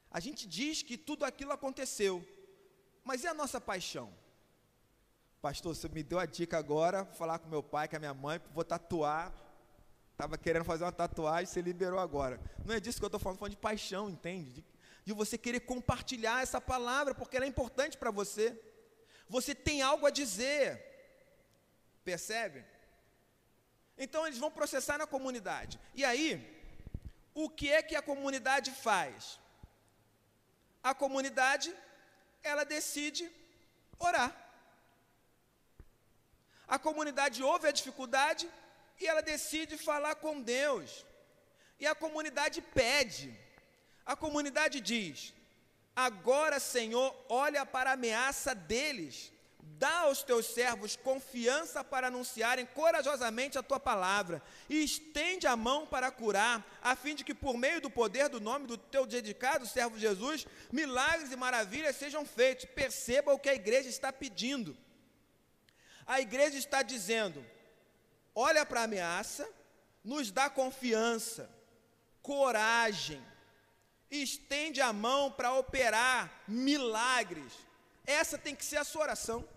[0.10, 2.28] A gente diz que tudo aquilo aconteceu,
[3.04, 4.12] mas e a nossa paixão?
[5.41, 8.41] Pastor, você me deu a dica agora, falar com meu pai, com a minha mãe,
[8.54, 9.34] vou tatuar.
[10.12, 12.41] Estava querendo fazer uma tatuagem, você liberou agora.
[12.65, 14.52] Não é disso que eu estou falando, falando de paixão, entende?
[14.52, 14.65] De,
[15.06, 18.62] de você querer compartilhar essa palavra, porque ela é importante para você.
[19.30, 20.84] Você tem algo a dizer.
[22.04, 22.65] Percebe?
[23.97, 25.80] Então eles vão processar na comunidade.
[25.95, 26.62] E aí,
[27.34, 29.39] o que é que a comunidade faz?
[30.84, 31.73] A comunidade,
[32.43, 33.32] ela decide
[33.97, 34.49] orar.
[36.70, 38.48] A comunidade ouve a dificuldade
[39.02, 41.06] e ela decide falar com Deus.
[41.80, 43.36] E a comunidade pede.
[44.06, 45.34] A comunidade diz:
[45.96, 49.32] Agora, Senhor, olha para a ameaça deles.
[49.62, 55.86] Dá aos teus servos confiança para anunciarem corajosamente a tua palavra, e estende a mão
[55.88, 59.66] para curar, a fim de que, por meio do poder do nome do teu dedicado
[59.66, 62.66] servo Jesus, milagres e maravilhas sejam feitos.
[62.66, 64.76] Perceba o que a igreja está pedindo.
[66.13, 67.45] A igreja está dizendo:
[68.34, 69.48] olha para a ameaça,
[70.04, 71.48] nos dá confiança,
[72.24, 73.24] coragem,
[74.10, 77.54] estende a mão para operar milagres.
[78.08, 79.48] Essa tem que ser a sua oração.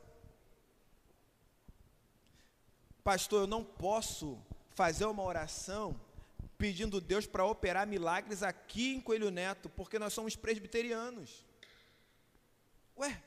[3.03, 4.39] Pastor, eu não posso
[4.75, 5.99] fazer uma oração
[6.59, 11.47] pedindo Deus para operar milagres aqui em Coelho Neto, porque nós somos presbiterianos.
[12.99, 13.23] Ué,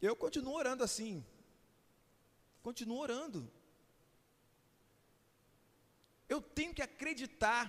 [0.00, 1.24] Eu continuo orando assim.
[2.62, 3.50] Continuo orando.
[6.28, 7.62] Eu tenho que acreditar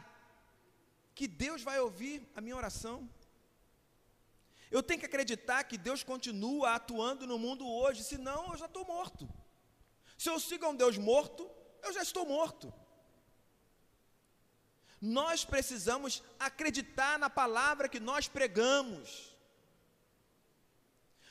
[1.15, 3.09] que Deus vai ouvir a minha oração.
[4.69, 8.85] Eu tenho que acreditar que Deus continua atuando no mundo hoje, senão eu já estou
[8.85, 9.27] morto.
[10.17, 11.49] Se eu sigo um Deus morto,
[11.81, 12.71] eu já estou morto.
[15.01, 19.28] Nós precisamos acreditar na palavra que nós pregamos.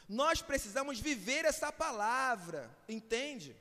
[0.09, 3.55] Nós precisamos viver essa palavra, entende?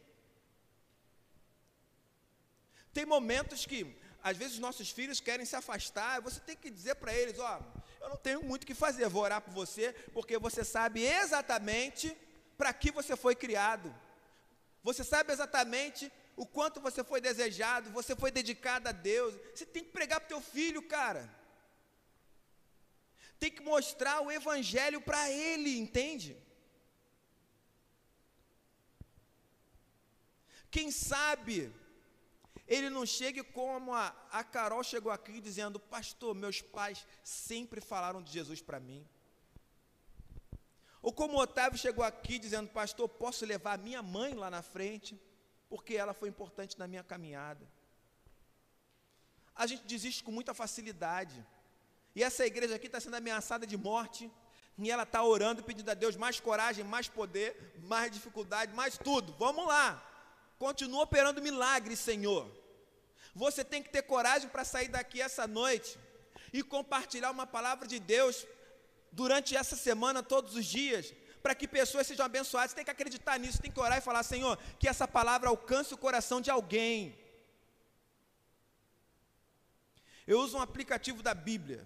[2.93, 7.13] Tem momentos que, às vezes, nossos filhos querem se afastar, você tem que dizer para
[7.13, 7.60] eles: Ó,
[7.99, 12.15] eu não tenho muito o que fazer, vou orar por você, porque você sabe exatamente
[12.57, 13.93] para que você foi criado,
[14.81, 19.36] você sabe exatamente o quanto você foi desejado, você foi dedicado a Deus.
[19.53, 21.37] Você tem que pregar para o teu filho, cara
[23.39, 26.38] tem que mostrar o evangelho para ele, entende?
[30.69, 31.73] Quem sabe
[32.67, 38.21] ele não chegue como a, a Carol chegou aqui dizendo: Pastor, meus pais sempre falaram
[38.21, 39.08] de Jesus para mim.
[41.02, 45.17] Ou como o Otávio chegou aqui dizendo: Pastor, posso levar minha mãe lá na frente,
[45.69, 47.65] porque ela foi importante na minha caminhada.
[49.56, 51.45] A gente desiste com muita facilidade.
[52.17, 54.23] E essa igreja aqui está sendo ameaçada de morte.
[54.84, 57.49] E ela está orando, pedindo a Deus mais coragem, mais poder,
[57.91, 59.36] mais dificuldade, mais tudo.
[59.38, 59.86] Vamos lá.
[60.58, 62.43] Continua operando milagres, Senhor.
[63.36, 65.99] Você tem que ter coragem para sair daqui essa noite
[66.51, 68.47] e compartilhar uma palavra de Deus
[69.12, 72.71] durante essa semana, todos os dias, para que pessoas sejam abençoadas.
[72.71, 75.93] Você tem que acreditar nisso, tem que orar e falar: Senhor, que essa palavra alcance
[75.93, 77.15] o coração de alguém.
[80.25, 81.86] Eu uso um aplicativo da Bíblia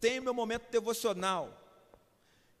[0.00, 1.60] tenho meu momento devocional.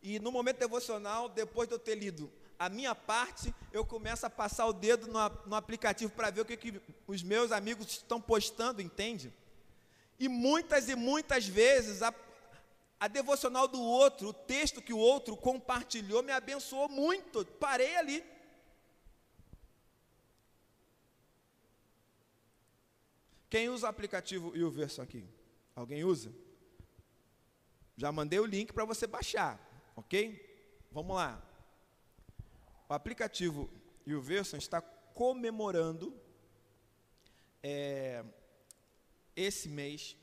[0.02, 4.30] E no momento devocional, depois de eu ter lido a minha parte, eu começo a
[4.30, 8.20] passar o dedo no, no aplicativo para ver o que, que os meus amigos estão
[8.20, 9.32] postando, entende?
[10.18, 12.14] E muitas e muitas vezes a,
[13.00, 17.44] a devocional do outro, o texto que o outro compartilhou, me abençoou muito.
[17.44, 18.24] Parei ali.
[23.50, 25.24] Quem usa o aplicativo e o verso aqui?
[25.76, 26.32] Alguém usa?
[27.96, 29.58] Já mandei o link para você baixar,
[29.94, 30.88] ok?
[30.90, 31.42] Vamos lá.
[32.88, 33.70] O aplicativo
[34.06, 36.14] e o Verson está comemorando
[37.62, 38.24] é,
[39.36, 40.16] esse mês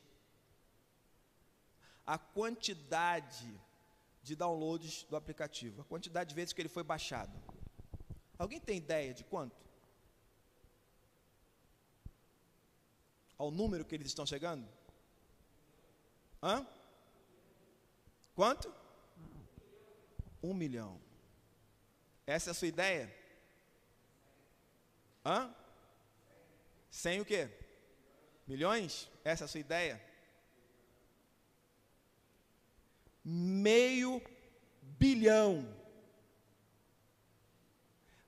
[2.06, 3.48] a quantidade
[4.22, 7.32] de downloads do aplicativo, a quantidade de vezes que ele foi baixado.
[8.38, 9.56] Alguém tem ideia de quanto?
[13.38, 14.68] Ao número que eles estão chegando?
[16.42, 16.66] Hã?
[18.34, 18.72] Quanto?
[20.42, 21.00] Um milhão.
[22.26, 23.14] Essa é a sua ideia?
[25.24, 25.54] Hã?
[26.90, 27.48] Sem o quê?
[28.46, 29.10] Milhões?
[29.24, 30.02] Essa é a sua ideia?
[33.24, 34.20] Meio
[34.82, 35.68] bilhão.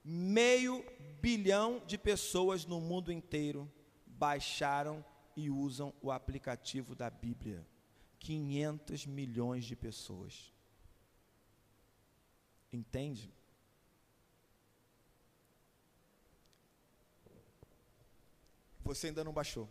[0.04, 0.84] Meio
[1.20, 3.70] bilhão de pessoas no mundo inteiro
[4.06, 5.04] baixaram
[5.36, 7.66] e usam o aplicativo da Bíblia.
[8.24, 10.50] 500 milhões de pessoas.
[12.72, 13.30] Entende?
[18.82, 19.68] Você ainda não baixou.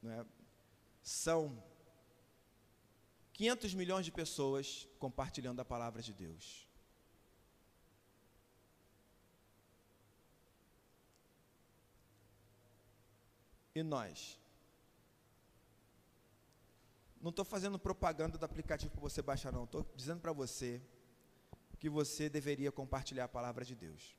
[0.00, 0.24] Não é?
[1.02, 1.60] São
[3.32, 6.67] 500 milhões de pessoas compartilhando a palavra de Deus.
[13.78, 14.36] E nós?
[17.20, 19.62] Não estou fazendo propaganda do aplicativo para você baixar, não.
[19.62, 20.82] Estou dizendo para você
[21.78, 24.16] que você deveria compartilhar a palavra de Deus,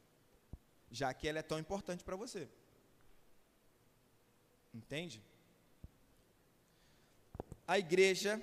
[0.89, 2.47] já que ela é tão importante para você.
[4.74, 5.22] Entende?
[7.68, 8.41] A igreja,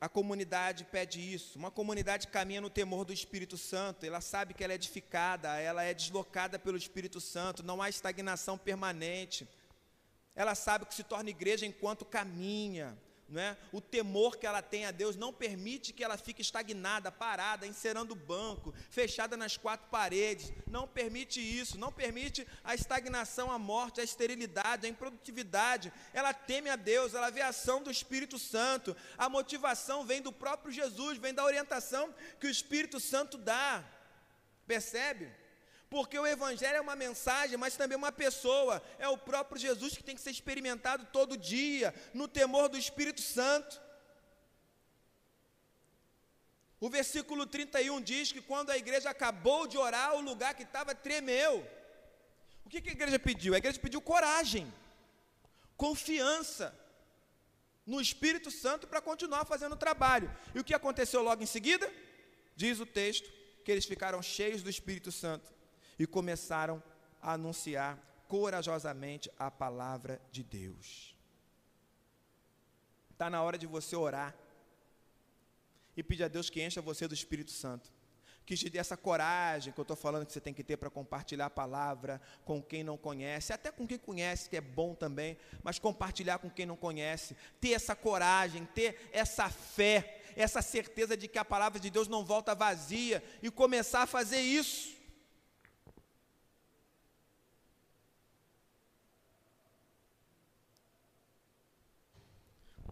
[0.00, 1.56] a comunidade pede isso.
[1.56, 5.84] Uma comunidade caminha no temor do Espírito Santo, ela sabe que ela é edificada, ela
[5.84, 9.46] é deslocada pelo Espírito Santo, não há estagnação permanente
[10.38, 12.96] ela sabe que se torna igreja enquanto caminha.
[13.28, 13.58] Não é?
[13.72, 18.12] O temor que ela tem a Deus não permite que ela fique estagnada, parada, encerando
[18.12, 20.52] o banco, fechada nas quatro paredes.
[20.68, 25.92] Não permite isso, não permite a estagnação, a morte, a esterilidade, a improdutividade.
[26.14, 28.96] Ela teme a Deus, ela vê a ação do Espírito Santo.
[29.18, 33.84] A motivação vem do próprio Jesus, vem da orientação que o Espírito Santo dá.
[34.68, 35.47] Percebe?
[35.90, 38.82] Porque o Evangelho é uma mensagem, mas também uma pessoa.
[38.98, 43.22] É o próprio Jesus que tem que ser experimentado todo dia, no temor do Espírito
[43.22, 43.80] Santo.
[46.78, 50.94] O versículo 31 diz que quando a igreja acabou de orar, o lugar que estava
[50.94, 51.66] tremeu.
[52.64, 53.54] O que, que a igreja pediu?
[53.54, 54.72] A igreja pediu coragem,
[55.74, 56.78] confiança
[57.86, 60.30] no Espírito Santo para continuar fazendo o trabalho.
[60.54, 61.90] E o que aconteceu logo em seguida?
[62.54, 63.32] Diz o texto
[63.64, 65.57] que eles ficaram cheios do Espírito Santo
[65.98, 66.82] e começaram
[67.20, 71.16] a anunciar corajosamente a palavra de Deus.
[73.10, 74.34] Está na hora de você orar
[75.96, 77.90] e pedir a Deus que encha você do Espírito Santo.
[78.46, 80.88] Que te dê essa coragem que eu estou falando que você tem que ter para
[80.88, 85.36] compartilhar a palavra com quem não conhece, até com quem conhece, que é bom também,
[85.62, 87.36] mas compartilhar com quem não conhece.
[87.60, 92.24] Ter essa coragem, ter essa fé, essa certeza de que a palavra de Deus não
[92.24, 94.97] volta vazia e começar a fazer isso.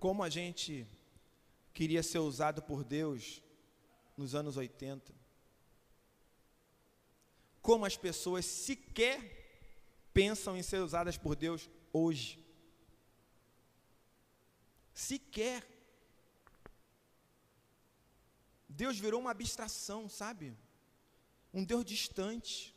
[0.00, 0.86] Como a gente
[1.72, 3.42] queria ser usado por Deus
[4.16, 5.14] nos anos 80.
[7.62, 9.18] Como as pessoas sequer
[10.12, 12.38] pensam em ser usadas por Deus hoje.
[14.94, 15.66] Sequer.
[18.68, 20.56] Deus virou uma abstração, sabe?
[21.52, 22.75] Um Deus distante.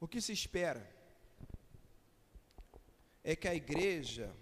[0.00, 0.88] O que se espera
[3.24, 4.34] é que a igreja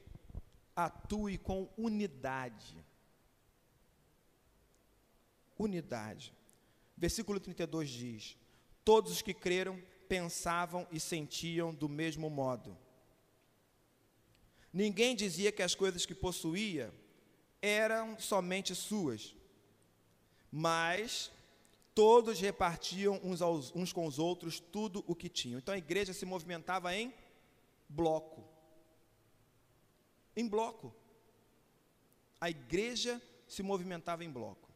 [0.75, 2.85] atue com unidade.
[5.59, 6.35] Unidade.
[6.97, 8.37] Versículo 32 diz:
[8.85, 12.77] Todos os que creram pensavam e sentiam do mesmo modo.
[14.73, 16.93] Ninguém dizia que as coisas que possuía
[17.63, 19.35] eram somente suas,
[20.53, 21.33] mas
[21.97, 25.59] todos repartiam uns, aos, uns com os outros tudo o que tinham.
[25.59, 27.13] Então a igreja se movimentava em
[27.89, 28.45] bloco.
[30.37, 30.95] Em bloco.
[32.39, 34.71] A igreja se movimentava em bloco.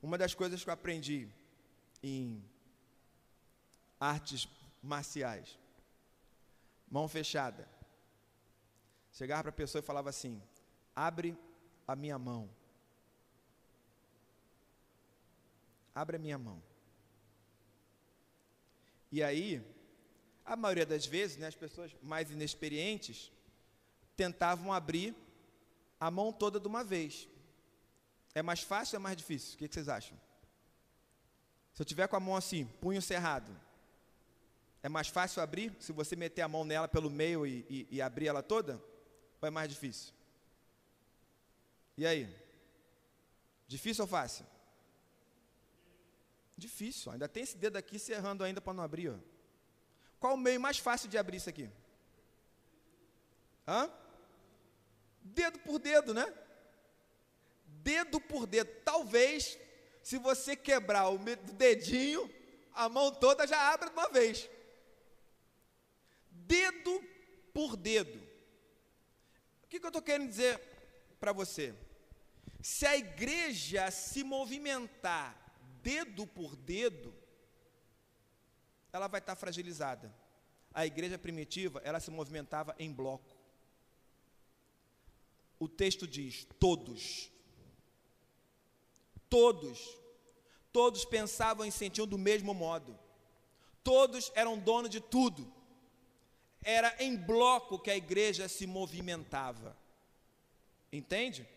[0.00, 1.28] Uma das coisas que eu aprendi
[2.00, 2.40] em
[3.98, 4.46] artes
[4.80, 5.58] marciais,
[6.88, 7.68] mão fechada.
[9.10, 10.40] Chegava para a pessoa e falava assim:
[10.94, 11.36] abre
[11.88, 12.48] a minha mão.
[15.94, 16.62] Abra minha mão.
[19.12, 19.62] E aí,
[20.44, 23.30] a maioria das vezes, né, as pessoas mais inexperientes
[24.16, 25.14] tentavam abrir
[25.98, 27.28] a mão toda de uma vez.
[28.34, 29.54] É mais fácil ou é mais difícil?
[29.54, 30.18] O que, que vocês acham?
[31.74, 33.50] Se eu tiver com a mão assim, punho cerrado,
[34.82, 38.02] é mais fácil abrir se você meter a mão nela pelo meio e, e, e
[38.02, 38.82] abrir ela toda?
[39.40, 40.12] Ou é mais difícil?
[41.96, 42.34] E aí?
[43.66, 44.46] Difícil ou fácil?
[46.60, 49.08] Difícil, ainda tem esse dedo aqui se errando ainda para não abrir.
[49.08, 49.18] Ó.
[50.20, 51.70] Qual o meio mais fácil de abrir isso aqui?
[53.66, 53.90] Hã?
[55.22, 56.26] Dedo por dedo, né?
[57.64, 58.70] Dedo por dedo.
[58.84, 59.58] Talvez,
[60.02, 61.18] se você quebrar o
[61.54, 62.30] dedinho,
[62.74, 64.48] a mão toda já abre de uma vez.
[66.30, 67.02] Dedo
[67.54, 68.18] por dedo.
[69.64, 70.60] O que, que eu estou querendo dizer
[71.18, 71.74] para você?
[72.60, 75.40] Se a igreja se movimentar
[75.82, 77.14] dedo por dedo,
[78.92, 80.14] ela vai estar fragilizada.
[80.72, 83.36] A igreja primitiva, ela se movimentava em bloco.
[85.58, 87.30] O texto diz: todos.
[89.28, 89.98] Todos.
[90.72, 92.98] Todos pensavam e sentiam do mesmo modo.
[93.82, 95.52] Todos eram donos de tudo.
[96.62, 99.76] Era em bloco que a igreja se movimentava.
[100.92, 101.48] Entende?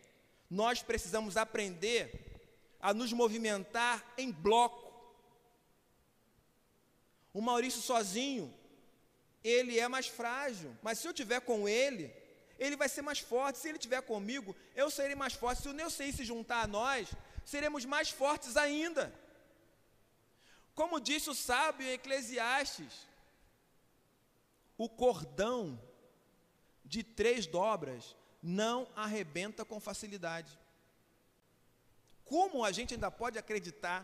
[0.49, 2.32] Nós precisamos aprender
[2.83, 4.91] a nos movimentar em bloco.
[7.33, 8.53] O Maurício sozinho,
[9.41, 12.13] ele é mais frágil, mas se eu tiver com ele,
[12.59, 13.57] ele vai ser mais forte.
[13.57, 15.61] Se ele estiver comigo, eu serei mais forte.
[15.61, 17.07] Se o Neusei se juntar a nós,
[17.45, 19.17] seremos mais fortes ainda.
[20.75, 23.07] Como disse o sábio em Eclesiastes,
[24.77, 25.79] o cordão
[26.83, 30.59] de três dobras não arrebenta com facilidade.
[32.33, 33.99] Como a gente ainda pode acreditar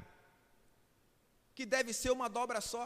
[1.56, 2.84] que deve ser uma dobra só?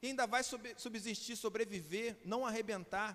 [0.00, 3.10] E ainda vai subsistir, sobreviver, não arrebentar.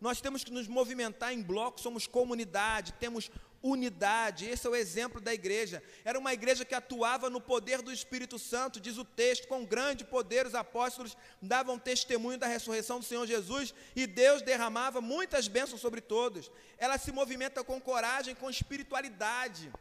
[0.00, 3.30] Nós temos que nos movimentar em blocos, somos comunidade, temos
[3.64, 4.44] unidade.
[4.46, 5.82] Esse é o exemplo da igreja.
[6.04, 10.04] Era uma igreja que atuava no poder do Espírito Santo, diz o texto, com grande
[10.04, 15.80] poder os apóstolos davam testemunho da ressurreição do Senhor Jesus e Deus derramava muitas bênçãos
[15.80, 16.50] sobre todos.
[16.76, 19.72] Ela se movimenta com coragem, com espiritualidade.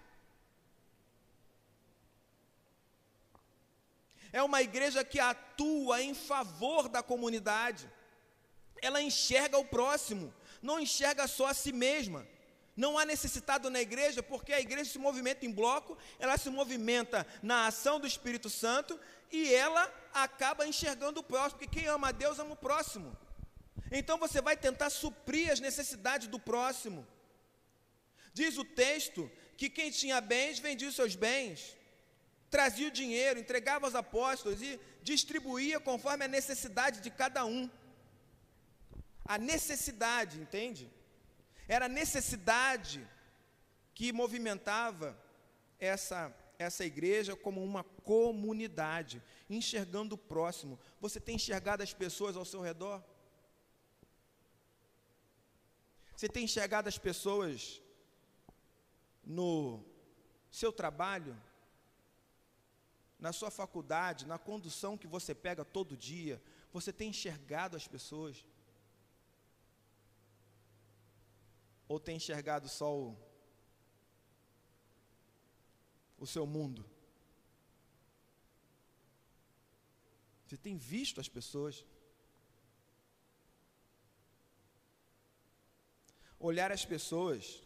[4.32, 7.90] É uma igreja que atua em favor da comunidade.
[8.82, 12.26] Ela enxerga o próximo, não enxerga só a si mesma.
[12.76, 17.26] Não há necessitado na igreja, porque a igreja se movimenta em bloco, ela se movimenta
[17.42, 19.00] na ação do Espírito Santo
[19.32, 23.16] e ela acaba enxergando o próximo, porque quem ama a Deus ama o próximo.
[23.92, 27.06] Então você vai tentar suprir as necessidades do próximo.
[28.34, 31.78] Diz o texto que quem tinha bens vendia os seus bens,
[32.50, 37.70] trazia o dinheiro, entregava aos apóstolos e distribuía conforme a necessidade de cada um.
[39.26, 40.92] A necessidade, entende?
[41.68, 43.08] Era a necessidade
[43.94, 45.18] que movimentava
[45.80, 50.80] essa, essa igreja como uma comunidade, enxergando o próximo.
[51.00, 53.04] Você tem enxergado as pessoas ao seu redor?
[56.16, 57.82] Você tem enxergado as pessoas
[59.24, 59.84] no
[60.52, 61.36] seu trabalho,
[63.20, 66.42] na sua faculdade, na condução que você pega todo dia?
[66.72, 68.46] Você tem enxergado as pessoas?
[71.94, 73.16] Ou tem enxergado só o,
[76.18, 76.84] o seu mundo?
[80.44, 81.86] Você tem visto as pessoas?
[86.40, 87.62] Olhar as pessoas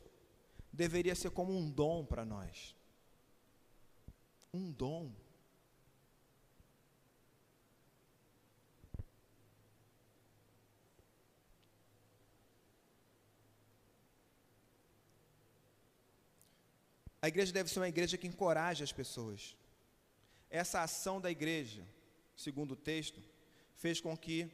[0.73, 2.75] deveria ser como um dom para nós.
[4.53, 5.15] Um dom.
[17.21, 19.55] A igreja deve ser uma igreja que encoraje as pessoas.
[20.49, 21.85] Essa ação da igreja,
[22.35, 23.21] segundo o texto,
[23.75, 24.49] fez com que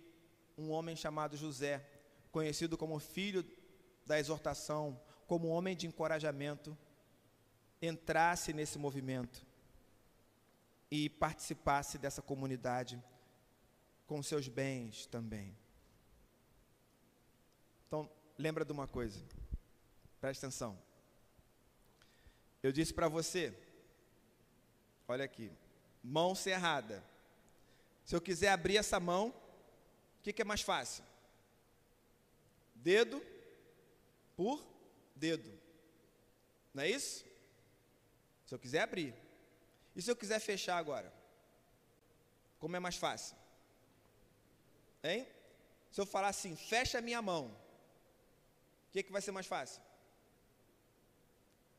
[0.58, 1.86] um homem chamado José,
[2.32, 3.46] conhecido como filho
[4.06, 6.78] da exortação, como homem de encorajamento,
[7.82, 9.46] entrasse nesse movimento
[10.90, 13.02] e participasse dessa comunidade
[14.06, 15.56] com seus bens também.
[17.88, 19.24] Então, lembra de uma coisa,
[20.20, 20.78] presta atenção.
[22.64, 23.54] Eu disse para você,
[25.06, 25.52] olha aqui,
[26.02, 27.04] mão cerrada.
[28.06, 31.04] Se eu quiser abrir essa mão, o que, que é mais fácil?
[32.74, 33.22] Dedo
[34.38, 34.66] por
[35.14, 35.52] dedo.
[36.74, 37.26] Não é isso?
[38.46, 39.14] Se eu quiser abrir.
[39.94, 41.14] E se eu quiser fechar agora?
[42.60, 43.36] Como é mais fácil?
[45.04, 45.28] Hein?
[45.92, 47.48] Se eu falar assim, fecha a minha mão,
[48.88, 49.82] o que, que vai ser mais fácil?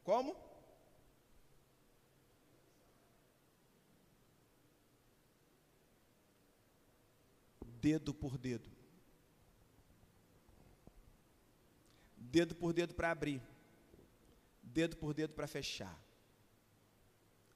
[0.05, 0.37] Como?
[7.85, 8.71] Dedo por dedo.
[12.17, 13.43] Dedo por dedo para abrir,
[14.63, 15.95] dedo por dedo para fechar.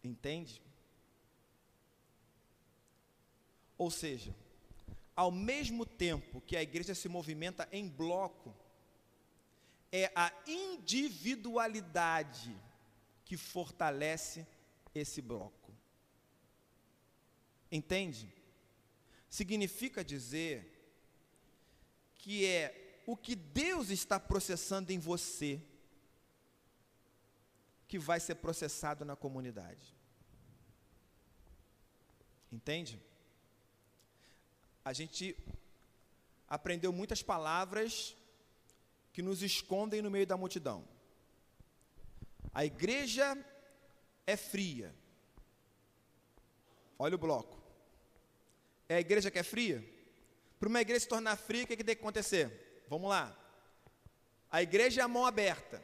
[0.05, 0.61] Entende?
[3.79, 4.37] Ou seja,
[5.17, 8.55] ao mesmo tempo que a igreja se movimenta em bloco,
[9.91, 12.55] é a individualidade
[13.25, 14.47] que fortalece
[14.95, 15.73] esse bloco.
[17.73, 18.38] Entende?
[19.29, 20.75] Significa dizer
[22.15, 25.63] que é o que Deus está processando em você
[27.87, 29.97] que vai ser processado na comunidade.
[32.53, 33.01] Entende?
[34.85, 35.37] A gente
[36.47, 38.17] aprendeu muitas palavras
[39.13, 40.87] que nos escondem no meio da multidão.
[42.53, 43.37] A igreja
[44.27, 44.95] é fria.
[46.99, 47.58] Olha o bloco.
[48.89, 49.85] É a igreja que é fria?
[50.59, 52.85] Para uma igreja se tornar fria, o que, é que tem que acontecer?
[52.89, 53.37] Vamos lá.
[54.51, 55.83] A igreja é a mão aberta.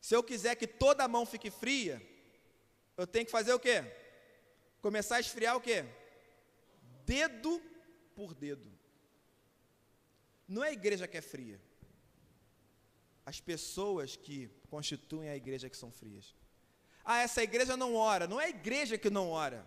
[0.00, 2.02] Se eu quiser que toda a mão fique fria,
[2.96, 3.84] eu tenho que fazer o quê?
[4.82, 5.84] Começar a esfriar o quê?
[7.06, 7.60] Dedo
[8.14, 8.70] por dedo.
[10.46, 11.60] Não é a igreja que é fria.
[13.24, 16.34] As pessoas que constituem a igreja que são frias.
[17.02, 18.26] Ah, essa igreja não ora.
[18.26, 19.66] Não é a igreja que não ora.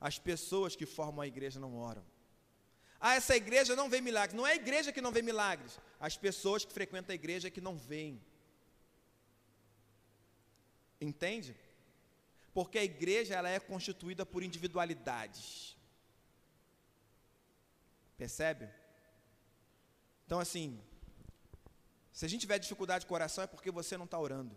[0.00, 2.04] As pessoas que formam a igreja não oram.
[2.98, 4.36] Ah, essa igreja não vê milagres.
[4.36, 5.78] Não é a igreja que não vê milagres.
[5.98, 8.20] As pessoas que frequentam a igreja que não veem.
[11.00, 11.56] Entende?
[12.52, 15.76] Porque a igreja ela é constituída por individualidades.
[18.18, 18.68] Percebe?
[20.26, 20.78] Então, assim,
[22.12, 24.54] se a gente tiver dificuldade de coração, é porque você não está orando.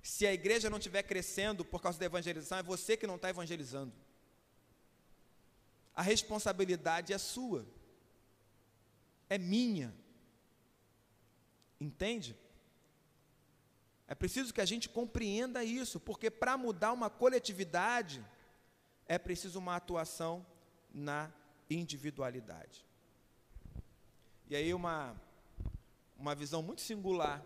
[0.00, 3.28] Se a igreja não estiver crescendo por causa da evangelização, é você que não está
[3.28, 3.92] evangelizando.
[5.98, 7.66] A responsabilidade é sua,
[9.28, 9.92] é minha.
[11.80, 12.36] Entende?
[14.06, 18.24] É preciso que a gente compreenda isso, porque para mudar uma coletividade,
[19.06, 20.46] é preciso uma atuação
[20.94, 21.32] na
[21.68, 22.86] individualidade.
[24.48, 25.20] E aí uma,
[26.16, 27.44] uma visão muito singular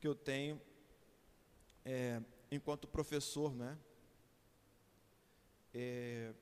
[0.00, 0.58] que eu tenho
[1.84, 3.76] é, enquanto professor, né?
[5.74, 6.32] É,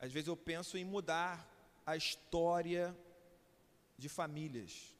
[0.00, 1.46] às vezes eu penso em mudar
[1.84, 2.96] a história
[3.98, 4.96] de famílias.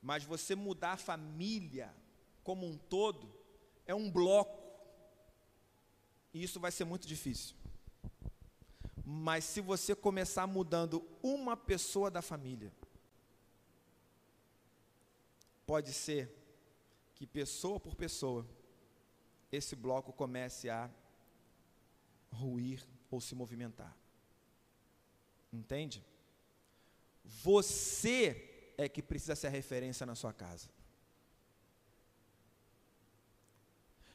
[0.00, 1.94] Mas você mudar a família
[2.42, 3.30] como um todo
[3.84, 4.64] é um bloco.
[6.32, 7.54] E isso vai ser muito difícil.
[9.04, 12.72] Mas se você começar mudando uma pessoa da família,
[15.66, 16.34] pode ser
[17.14, 18.46] que pessoa por pessoa
[19.52, 20.90] esse bloco comece a
[22.32, 23.96] ruir ou se movimentar.
[25.52, 26.04] Entende?
[27.24, 30.68] Você é que precisa ser a referência na sua casa.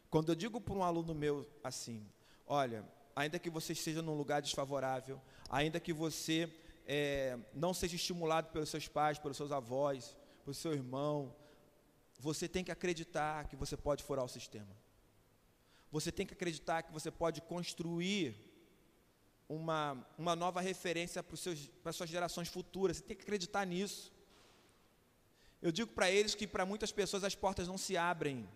[0.10, 2.06] Quando eu digo para um aluno meu assim,
[2.46, 2.86] olha,
[3.16, 6.54] ainda que você esteja num lugar desfavorável, ainda que você
[6.86, 11.34] é, não seja estimulado pelos seus pais, pelos seus avós, pelo seu irmão,
[12.20, 14.76] você tem que acreditar que você pode furar o sistema.
[15.92, 18.51] Você tem que acreditar que você pode construir
[19.56, 21.38] uma, uma nova referência para,
[21.82, 22.98] para as suas gerações futuras.
[22.98, 24.12] Você tem que acreditar nisso.
[25.62, 28.48] Eu digo para eles que para muitas pessoas as portas não se abrem.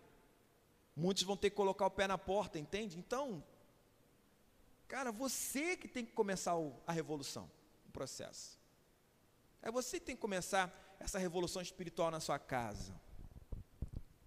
[0.96, 2.98] Muitos vão ter que colocar o pé na porta, entende?
[2.98, 3.43] Então,
[4.88, 7.52] cara, você que tem que começar o, a revolução,
[7.88, 8.58] o processo.
[9.62, 12.93] É você que tem que começar essa revolução espiritual na sua casa.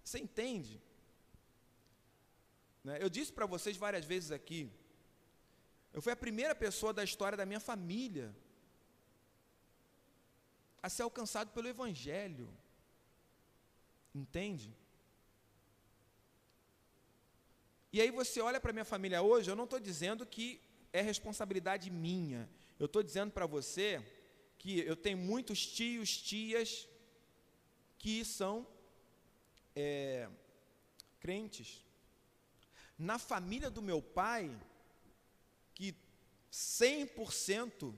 [0.03, 0.79] Você entende?
[2.83, 2.99] Né?
[3.01, 4.71] Eu disse para vocês várias vezes aqui,
[5.93, 8.35] eu fui a primeira pessoa da história da minha família
[10.81, 12.49] a ser alcançado pelo Evangelho.
[14.13, 14.73] Entende?
[17.91, 20.61] E aí você olha para minha família hoje, eu não estou dizendo que
[20.93, 22.49] é responsabilidade minha.
[22.79, 24.03] Eu estou dizendo para você
[24.57, 26.87] que eu tenho muitos tios, tias
[27.97, 28.65] que são
[29.75, 30.29] é,
[31.19, 31.83] crentes.
[32.97, 34.51] Na família do meu pai,
[36.51, 37.93] 100%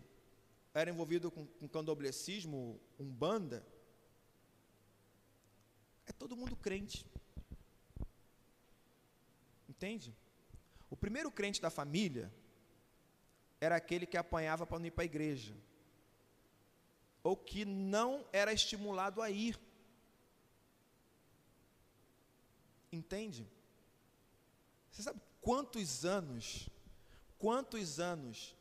[0.74, 3.66] era envolvido com, com candoblecismo, umbanda,
[6.06, 7.06] é todo mundo crente.
[9.68, 10.16] Entende?
[10.90, 12.32] O primeiro crente da família
[13.60, 15.56] era aquele que apanhava para não ir para a igreja,
[17.24, 19.60] ou que não era estimulado a ir.
[22.92, 23.48] Entende?
[24.92, 26.68] Você sabe quantos anos
[27.42, 28.56] Quantos anos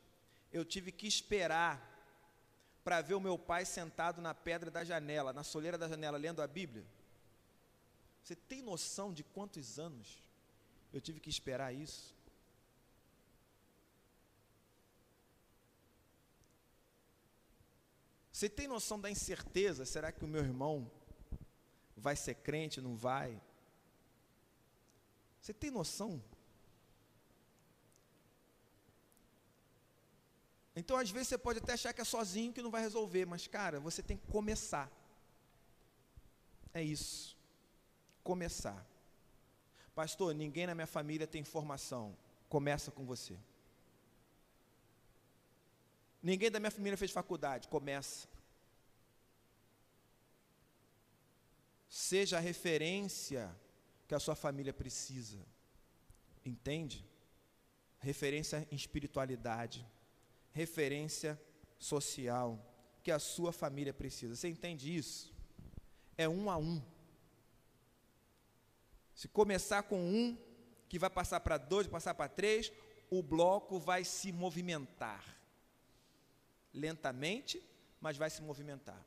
[0.51, 1.79] eu tive que esperar
[2.83, 6.41] para ver o meu pai sentado na pedra da janela, na soleira da janela, lendo
[6.41, 6.87] a Bíblia?
[8.25, 10.23] Você tem noção de quantos anos
[10.95, 12.15] eu tive que esperar isso?
[18.33, 19.85] Você tem noção da incerteza?
[19.85, 20.91] Será que o meu irmão
[21.95, 22.81] vai ser crente?
[22.81, 23.39] Não vai?
[25.39, 26.23] Você tem noção
[30.81, 33.47] Então, às vezes, você pode até achar que é sozinho que não vai resolver, mas,
[33.47, 34.91] cara, você tem que começar.
[36.73, 37.37] É isso.
[38.25, 38.81] Começar.
[39.95, 42.17] Pastor, ninguém na minha família tem formação.
[42.49, 43.37] Começa com você.
[46.23, 47.69] Ninguém da minha família fez faculdade.
[47.69, 48.27] Começa.
[51.91, 53.55] Seja a referência
[54.09, 55.45] que a sua família precisa.
[56.43, 57.05] Entende?
[57.99, 59.87] Referência em espiritualidade,
[60.53, 61.41] referência
[61.79, 62.59] social
[63.03, 64.37] que a sua família precisa.
[64.37, 65.33] Você entende isso?
[66.17, 66.83] É um a um.
[69.15, 70.39] Se começar com um,
[70.89, 72.73] que vai passar para dois, passar para três,
[73.11, 75.25] o bloco vai se movimentar.
[76.73, 77.63] Lentamente,
[78.01, 79.05] mas vai se movimentar.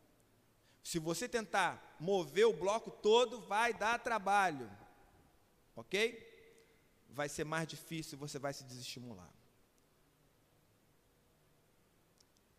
[0.83, 4.69] Se você tentar mover o bloco todo, vai dar trabalho.
[5.75, 6.31] Ok?
[7.09, 9.31] Vai ser mais difícil, você vai se desestimular.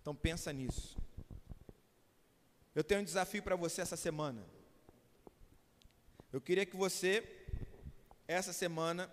[0.04, 0.98] Então pensa nisso.
[2.74, 4.44] Eu tenho um desafio para você essa semana.
[6.30, 7.26] Eu queria que você,
[8.28, 9.10] essa semana,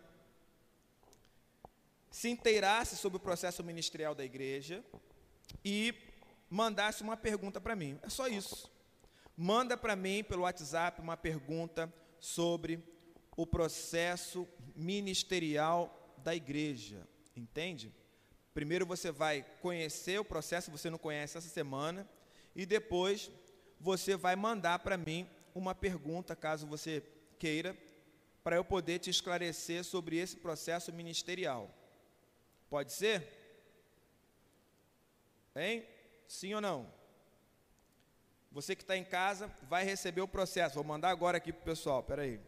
[2.09, 4.83] se inteirasse sobre o processo ministerial da igreja
[5.63, 5.95] e
[6.49, 7.97] mandasse uma pergunta para mim.
[8.03, 8.69] É só isso.
[9.37, 11.89] Manda para mim pelo WhatsApp uma pergunta
[12.19, 12.83] sobre
[13.37, 17.07] o processo ministerial da igreja.
[17.33, 17.93] Entende?
[18.53, 22.07] Primeiro você vai conhecer o processo, você não conhece essa semana,
[22.55, 23.31] e depois
[23.79, 27.03] você vai mandar para mim uma pergunta, caso você
[27.39, 27.75] queira,
[28.43, 31.69] para eu poder te esclarecer sobre esse processo ministerial.
[32.69, 33.27] Pode ser?
[35.55, 35.85] Hein?
[36.27, 36.91] Sim ou não?
[38.51, 40.75] Você que está em casa vai receber o processo.
[40.75, 42.01] Vou mandar agora aqui para o pessoal.
[42.01, 42.39] Espera aí.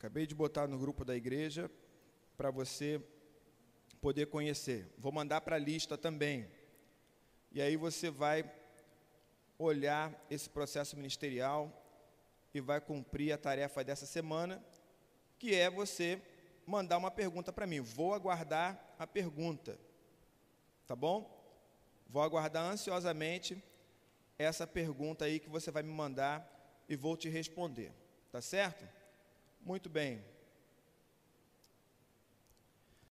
[0.00, 1.70] Acabei de botar no grupo da igreja
[2.34, 3.02] para você
[4.00, 4.90] poder conhecer.
[4.96, 6.50] Vou mandar para a lista também.
[7.52, 8.50] E aí você vai
[9.58, 11.70] olhar esse processo ministerial
[12.54, 14.64] e vai cumprir a tarefa dessa semana,
[15.38, 16.22] que é você
[16.64, 17.80] mandar uma pergunta para mim.
[17.80, 19.78] Vou aguardar a pergunta.
[20.86, 21.30] Tá bom?
[22.08, 23.62] Vou aguardar ansiosamente
[24.38, 27.92] essa pergunta aí que você vai me mandar e vou te responder.
[28.32, 28.99] Tá certo?
[29.64, 30.22] Muito bem.